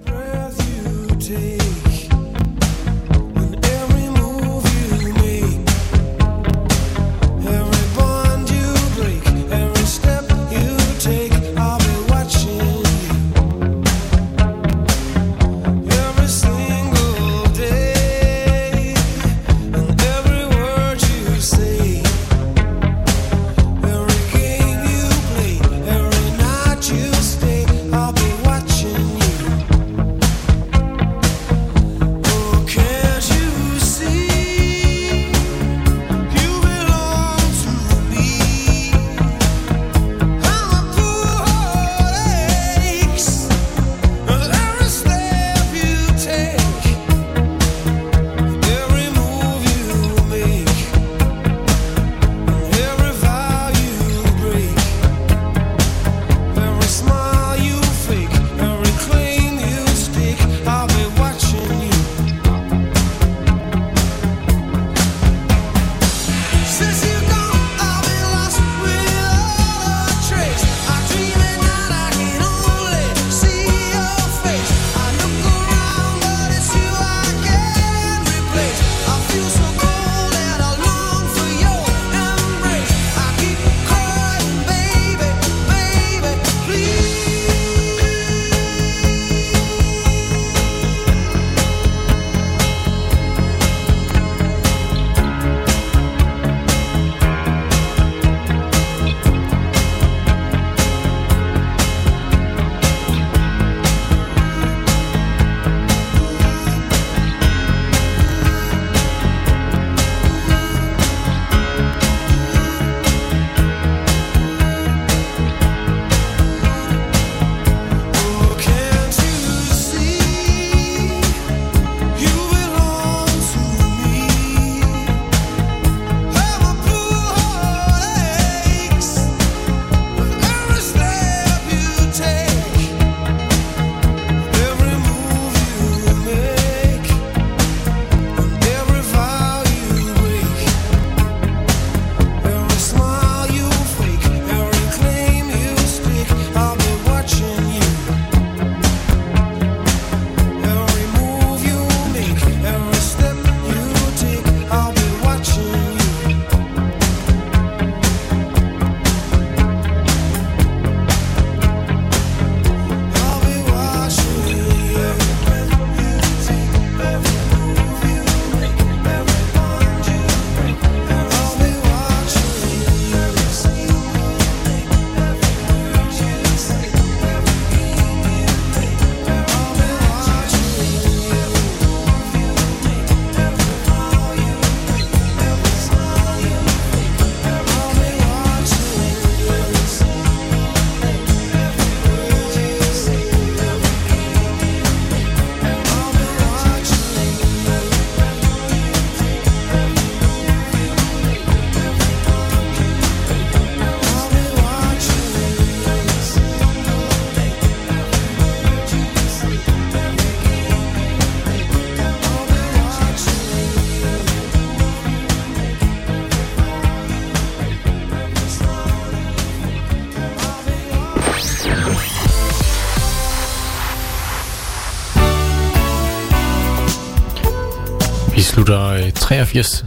83. 229.27 229.85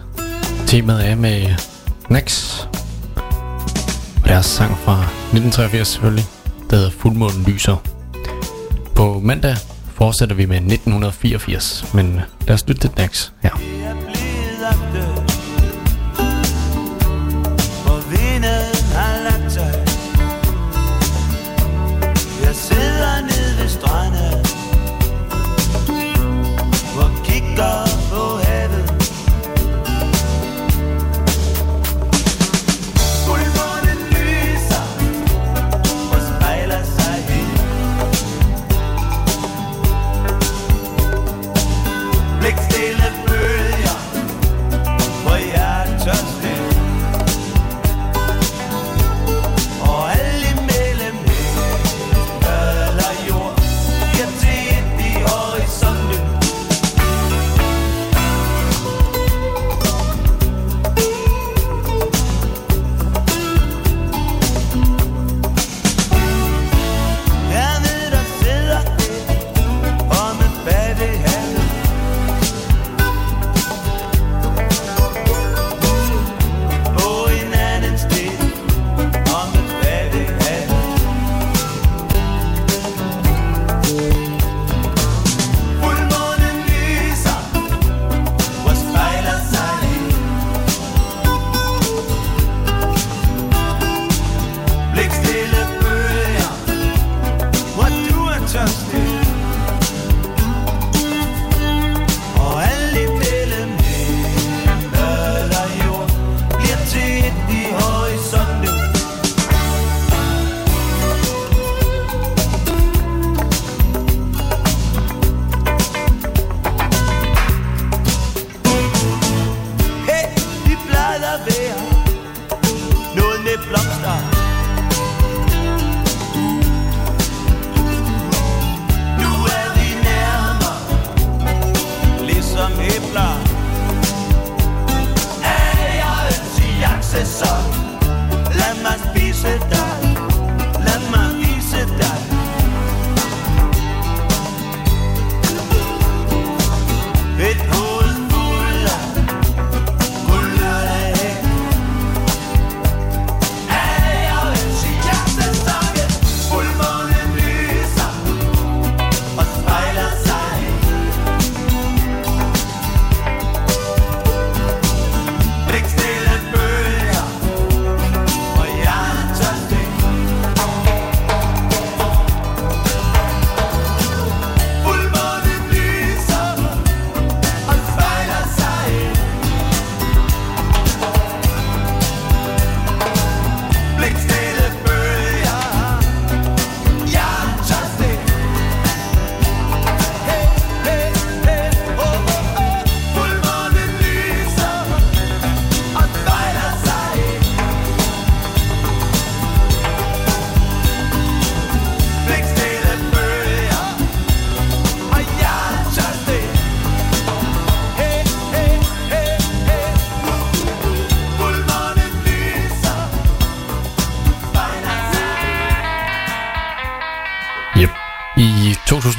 Temaet 0.67 1.09
er 1.09 1.15
med 1.15 1.55
Nax. 2.09 2.59
Og 4.23 4.27
deres 4.27 4.45
sang 4.45 4.77
fra 4.77 5.01
1983 5.01 5.87
selvfølgelig, 5.87 6.25
der 6.69 6.75
hedder 6.75 6.91
Fuldmånen 6.91 7.43
Lyser. 7.43 7.75
På 8.95 9.19
mandag 9.23 9.55
fortsætter 9.93 10.35
vi 10.35 10.45
med 10.45 10.55
1984, 10.55 11.93
men 11.93 12.21
lad 12.47 12.55
os 12.55 12.67
lytte 12.67 12.81
til 12.81 12.91
Nax. 12.97 13.29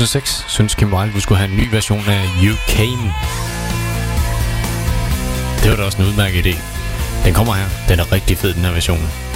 2006 0.00 0.44
synes 0.48 0.74
Kim 0.74 0.94
Wilde, 0.94 1.20
skulle 1.20 1.38
have 1.38 1.50
en 1.50 1.56
ny 1.56 1.68
version 1.70 2.04
af 2.08 2.24
You 2.44 2.54
Came. 2.68 3.14
Det 5.62 5.70
var 5.70 5.76
da 5.76 5.82
også 5.82 5.98
en 5.98 6.04
udmærket 6.04 6.46
idé. 6.46 6.56
Den 7.24 7.34
kommer 7.34 7.54
her. 7.54 7.68
Den 7.88 8.00
er 8.00 8.12
rigtig 8.12 8.38
fed, 8.38 8.54
den 8.54 8.64
her 8.64 8.72
version. 8.72 9.29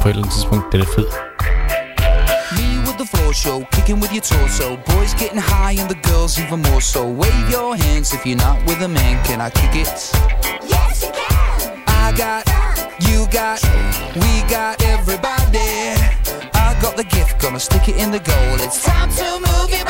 på 0.00 0.08
et 0.08 0.10
eller 0.10 0.22
andet 0.22 0.34
tidspunkt. 0.34 0.72
Den 0.72 0.80
er 0.80 0.86
fed. 0.96 1.06
the 3.00 3.16
floor 3.16 3.32
show, 3.32 3.64
kicking 3.72 3.98
with 3.98 4.12
your 4.12 4.20
torso. 4.20 4.76
Boys 4.92 5.14
getting 5.14 5.38
high 5.38 5.72
and 5.80 5.88
the 5.88 6.00
girls 6.10 6.38
even 6.38 6.60
more 6.68 6.82
so. 6.82 7.02
Wave 7.08 7.50
your 7.50 7.74
hands 7.74 8.12
if 8.12 8.26
you're 8.26 8.36
not 8.36 8.58
with 8.66 8.82
a 8.82 8.88
man. 8.88 9.24
Can 9.24 9.40
I 9.40 9.48
kick 9.48 9.74
it? 9.84 9.88
Yes, 10.74 11.02
you 11.04 11.12
can. 11.12 11.82
I 12.04 12.12
got, 12.22 12.42
you 13.08 13.18
got, 13.38 13.58
we 14.22 14.32
got 14.56 14.84
everybody. 14.84 15.70
I 16.66 16.78
got 16.82 16.94
the 17.00 17.04
gift, 17.04 17.40
gonna 17.40 17.58
stick 17.58 17.88
it 17.88 17.96
in 17.96 18.10
the 18.10 18.20
goal. 18.32 18.54
It's 18.66 18.84
time 18.84 19.10
to 19.20 19.28
move 19.48 19.72
it. 19.72 19.89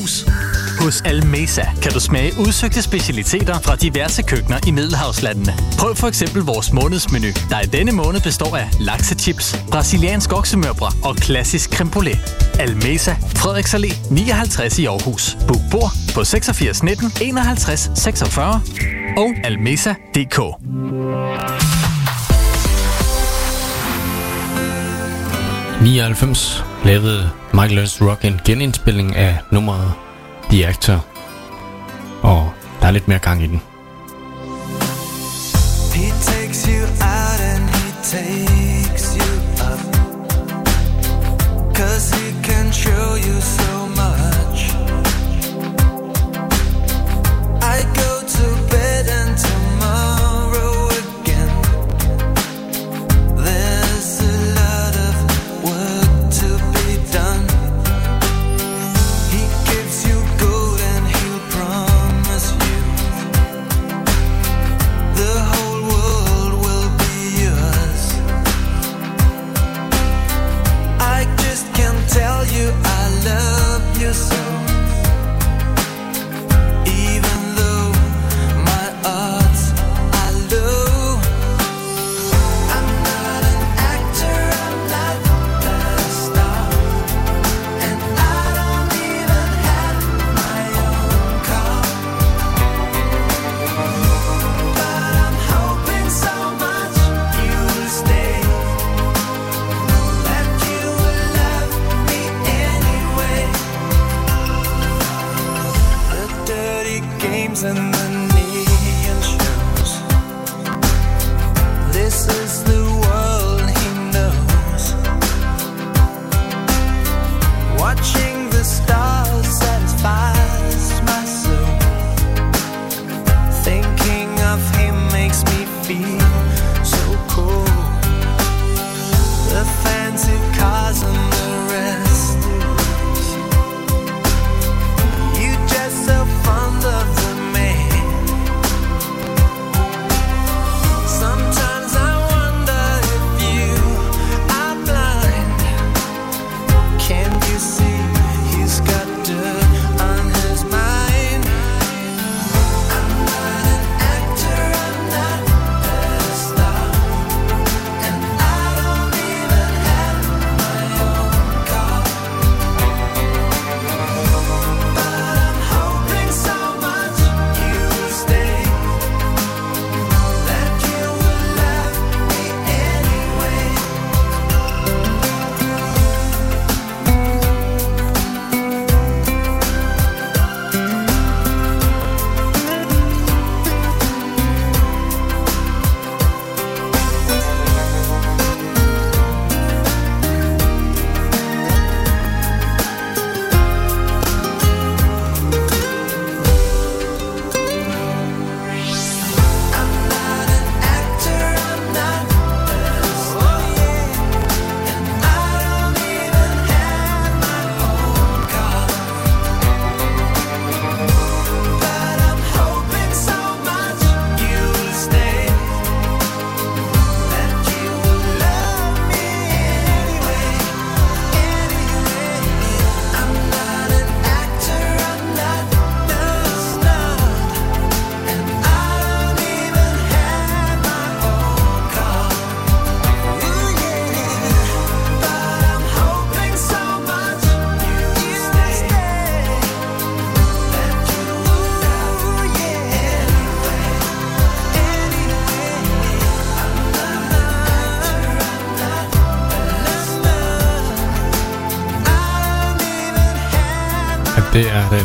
sommerhus? 0.00 0.24
Hos 0.80 1.00
Almesa 1.00 1.62
kan 1.82 1.92
du 1.92 2.00
smage 2.00 2.32
udsøgte 2.38 2.82
specialiteter 2.82 3.58
fra 3.60 3.76
diverse 3.76 4.22
køkkener 4.22 4.58
i 4.66 4.70
Middelhavslandene. 4.70 5.54
Prøv 5.78 5.94
for 5.96 6.08
eksempel 6.08 6.42
vores 6.42 6.72
månedsmenu, 6.72 7.26
der 7.50 7.60
i 7.60 7.66
denne 7.66 7.92
måned 7.92 8.20
består 8.20 8.56
af 8.56 8.68
laksechips, 8.80 9.56
brasiliansk 9.70 10.32
oksemørbra 10.32 10.92
og 11.04 11.16
klassisk 11.16 11.74
creme 11.74 11.90
brulee. 11.90 12.18
Almesa, 12.58 13.14
Frederiks 13.36 13.74
Allé 13.74 13.94
59 14.10 14.78
i 14.78 14.86
Aarhus. 14.86 15.36
Book 15.48 15.60
bord 15.70 15.90
på 16.14 16.24
86 16.24 16.82
19 16.82 17.12
51 17.20 17.90
46 17.94 18.62
og 19.16 19.34
almesa.dk. 19.44 20.38
Lavede 26.84 27.39
Michael 27.54 27.88
S. 27.88 28.02
Rock 28.02 28.24
en 28.24 28.40
genindspilling 28.44 29.16
af 29.16 29.38
nummeret 29.50 29.92
The 30.50 30.66
Actor. 30.66 31.06
Og 32.22 32.52
der 32.80 32.86
er 32.86 32.90
lidt 32.90 33.08
mere 33.08 33.18
gang 33.18 33.42
i 33.42 33.46
den. 33.46 33.69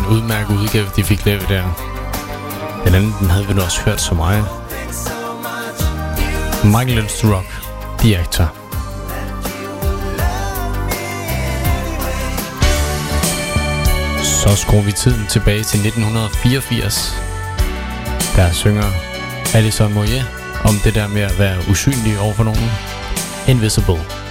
en 0.05 0.13
udmærket 0.13 0.57
udgave, 0.57 0.87
de 0.95 1.03
fik 1.03 1.25
lavet 1.25 1.49
der. 1.49 1.63
Den 2.85 2.95
anden, 2.95 3.15
den 3.19 3.29
havde 3.29 3.47
vi 3.47 3.53
nu 3.53 3.61
også 3.61 3.81
hørt 3.81 4.01
så 4.01 4.15
meget. 4.15 4.45
Michael 6.63 6.97
Lynch 6.97 7.25
Rock, 7.25 7.45
The 7.99 8.17
Actor. 8.17 8.53
Så 14.23 14.55
skruer 14.55 14.81
vi 14.81 14.91
tiden 14.91 15.25
tilbage 15.29 15.63
til 15.63 15.79
1984. 15.79 17.15
Der 18.35 18.51
synger 18.51 18.91
Alison 19.55 19.93
Moyet 19.93 20.25
om 20.63 20.75
det 20.83 20.95
der 20.95 21.07
med 21.07 21.21
at 21.21 21.39
være 21.39 21.57
usynlig 21.69 22.19
over 22.19 22.33
for 22.33 22.43
nogen. 22.43 22.71
Invisible. 23.47 24.24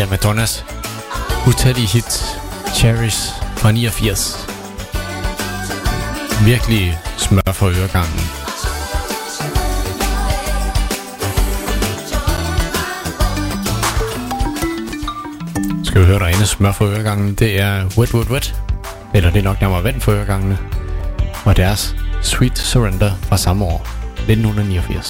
det 0.00 0.08
der 0.08 0.10
Madonnas 0.10 0.64
utallige 1.48 1.86
hit 1.86 2.38
Cherish 2.74 3.18
fra 3.56 3.72
89. 3.72 4.46
Virkelig 6.44 6.98
smør 7.16 7.52
for 7.52 7.66
øregangen. 7.66 8.20
Skal 15.84 16.00
vi 16.00 16.06
høre 16.06 16.18
derinde 16.18 16.46
smør 16.46 16.72
for 16.72 16.84
øregangen, 16.84 17.34
det 17.34 17.60
er 17.60 17.84
Wet 17.98 18.14
Wet 18.14 18.30
Wet, 18.30 18.54
eller 19.14 19.30
det 19.30 19.38
er 19.38 19.44
nok 19.44 19.60
nærmere 19.60 19.84
vand 19.84 20.00
for 20.00 20.12
øregangene, 20.12 20.58
og 21.44 21.56
deres 21.56 21.96
Sweet 22.22 22.58
Surrender 22.58 23.12
fra 23.22 23.36
samme 23.36 23.64
år, 23.64 23.86
1989. 24.16 25.09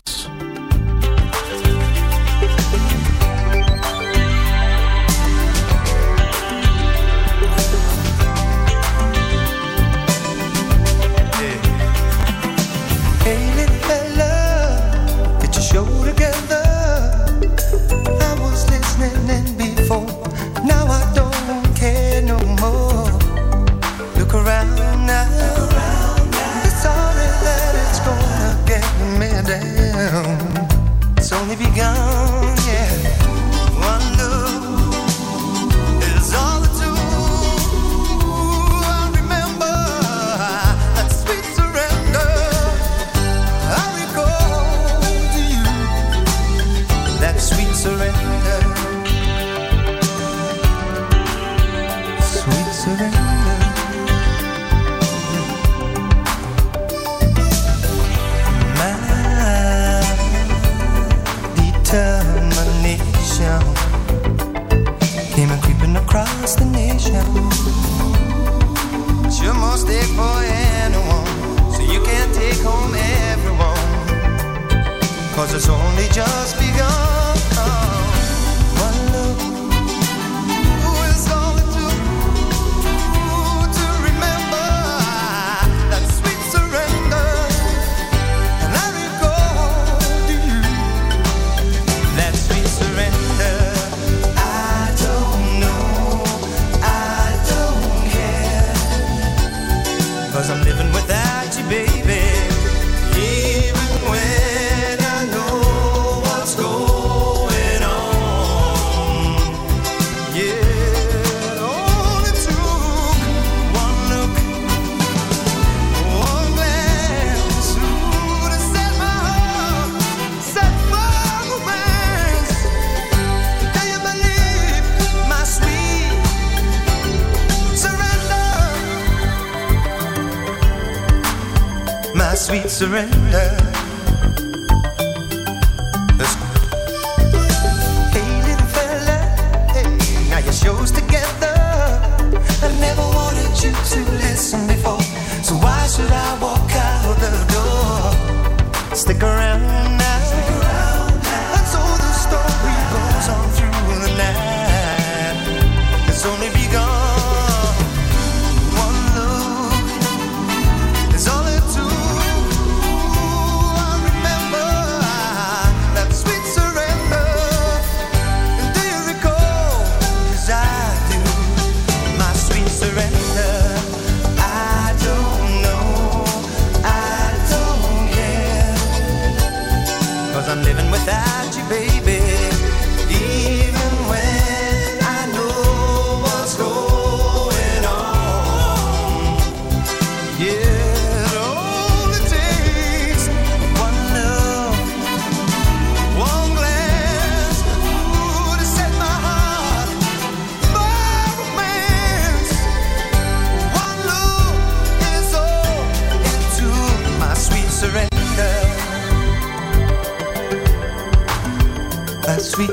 I'm 180.51 180.65
living 180.65 180.91
without 180.91 181.57
you, 181.57 181.63
baby. 181.69 182.20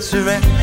surrender 0.08 0.57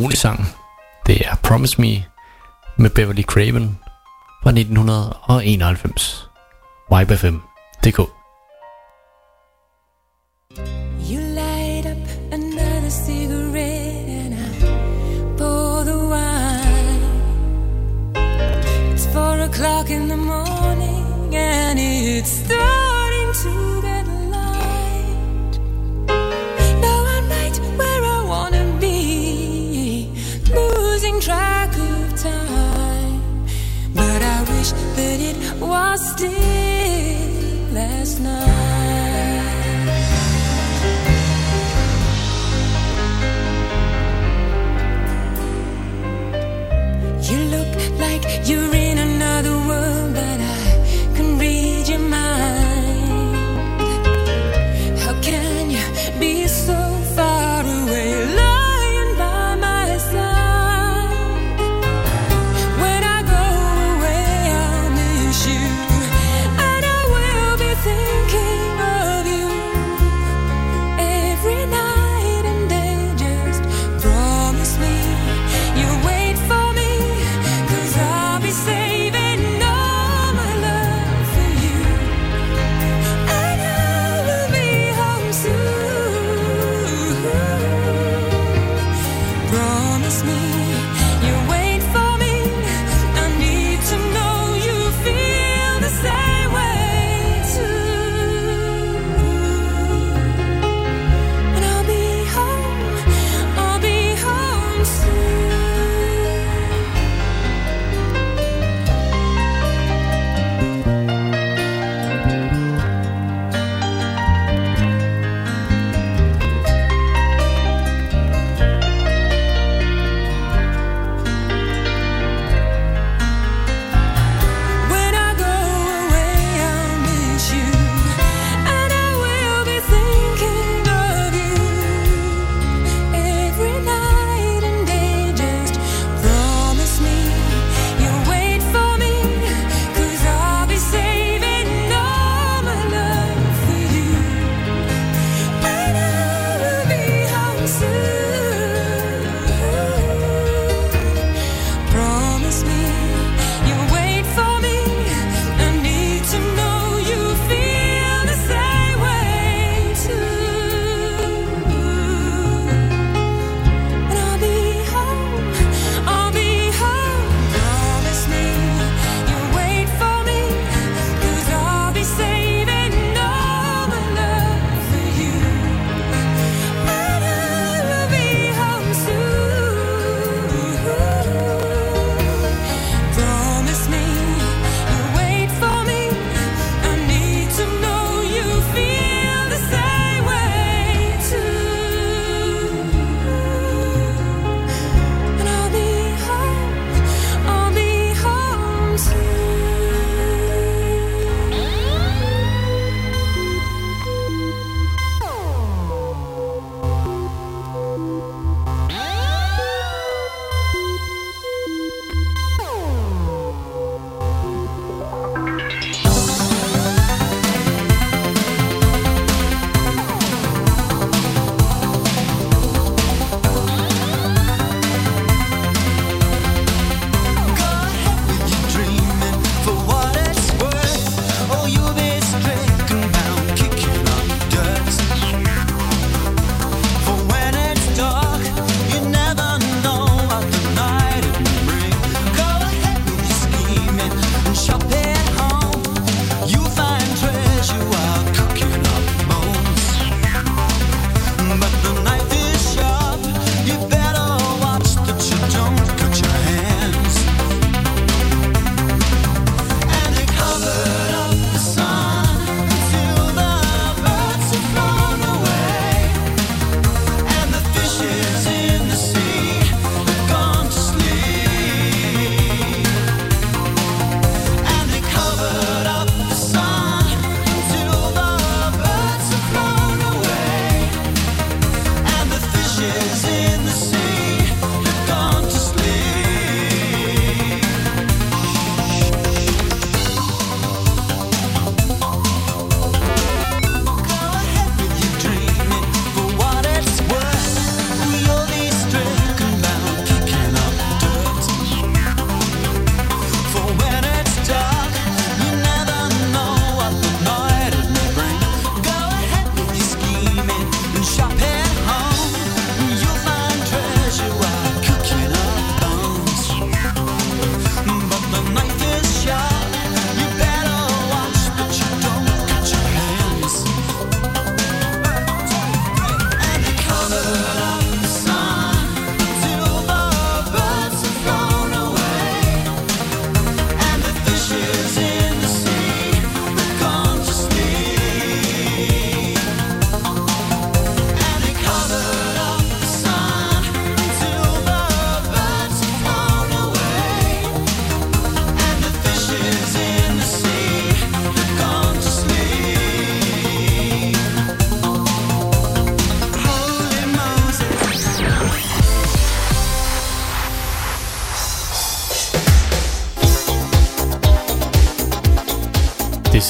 rolig 0.00 0.18
sang. 0.18 0.46
Det 1.06 1.26
er 1.26 1.34
Promise 1.42 1.80
Me 1.80 2.04
med 2.76 2.90
Beverly 2.90 3.22
Craven 3.22 3.78
fra 4.42 4.50
1991. 4.50 6.28
Vibe 6.90 7.16
FM. 7.16 7.36
DK. 7.84 7.98
You 11.10 11.20
light 11.20 11.86
up 11.86 12.08
another 12.32 12.90
cigarette 12.90 14.08
and 14.20 14.34
I 14.34 14.36
pour 15.38 15.84
the 15.84 15.98
wine. 16.12 17.02
It's 18.94 19.06
four 19.12 19.36
o'clock 19.48 19.90
in 19.90 20.08
the 20.08 20.16
morning 20.16 21.36
and 21.36 21.78
it's 21.78 22.44
starting 22.44 22.79
was 35.60 36.00
still 36.12 37.72
last 37.72 38.20
night. 38.20 38.40
You 47.30 47.38
look 47.54 48.00
like 48.00 48.48
you're 48.48 48.74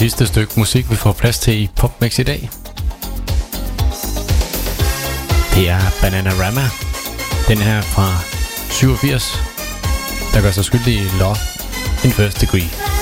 sidste 0.01 0.27
stykke 0.27 0.53
musik, 0.57 0.91
vi 0.91 0.97
får 0.97 1.13
plads 1.13 1.39
til 1.39 1.63
i 1.63 1.71
PopMix 1.77 2.19
i 2.19 2.23
dag. 2.23 2.51
Det 5.55 5.69
er 5.69 5.81
Bananarama. 6.01 6.65
Den 7.49 7.59
her 7.59 7.83
fra 7.83 8.09
87, 8.71 9.39
der 10.35 10.43
gør 10.43 10.51
sig 10.51 10.65
skyldig 10.65 10.95
i 10.95 11.09
Love 11.19 11.37
in 12.05 12.13
First 12.13 12.41
Degree. 12.41 13.00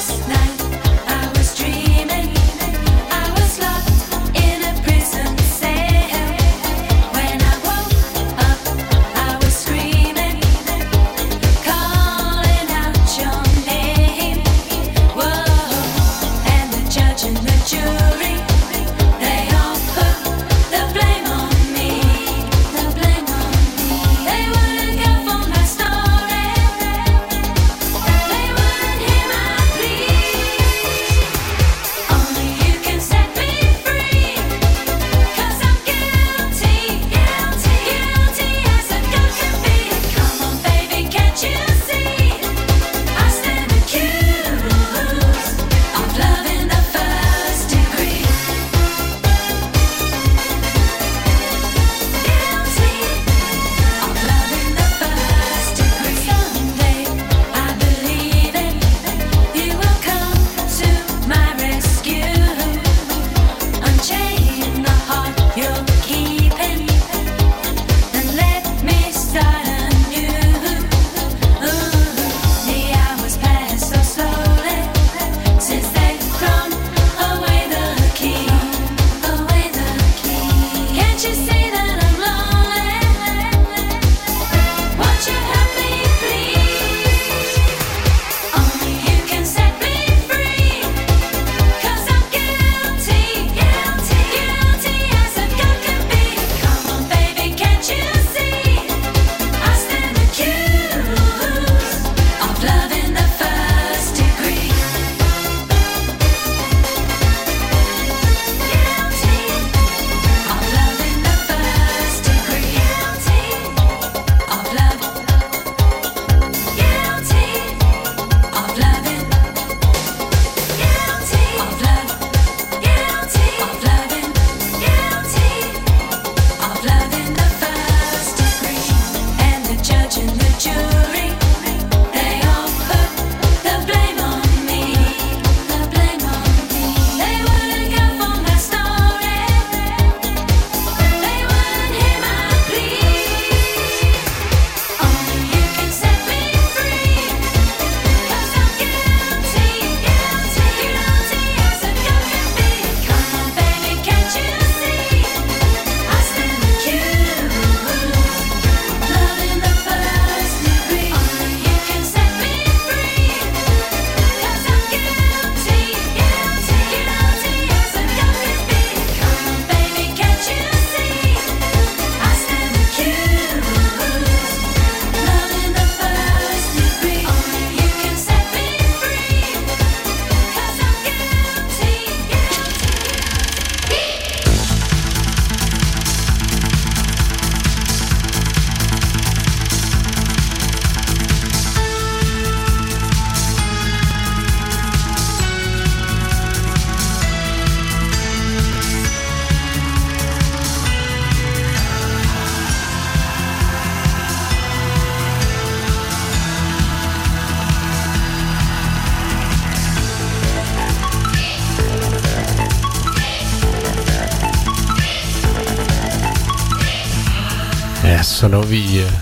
Og 218.49 218.53
når 218.53 218.63
vi 218.63 219.01
øh, 219.01 219.13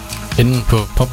inde 0.41 0.63
på 0.69 0.77
pop 0.97 1.13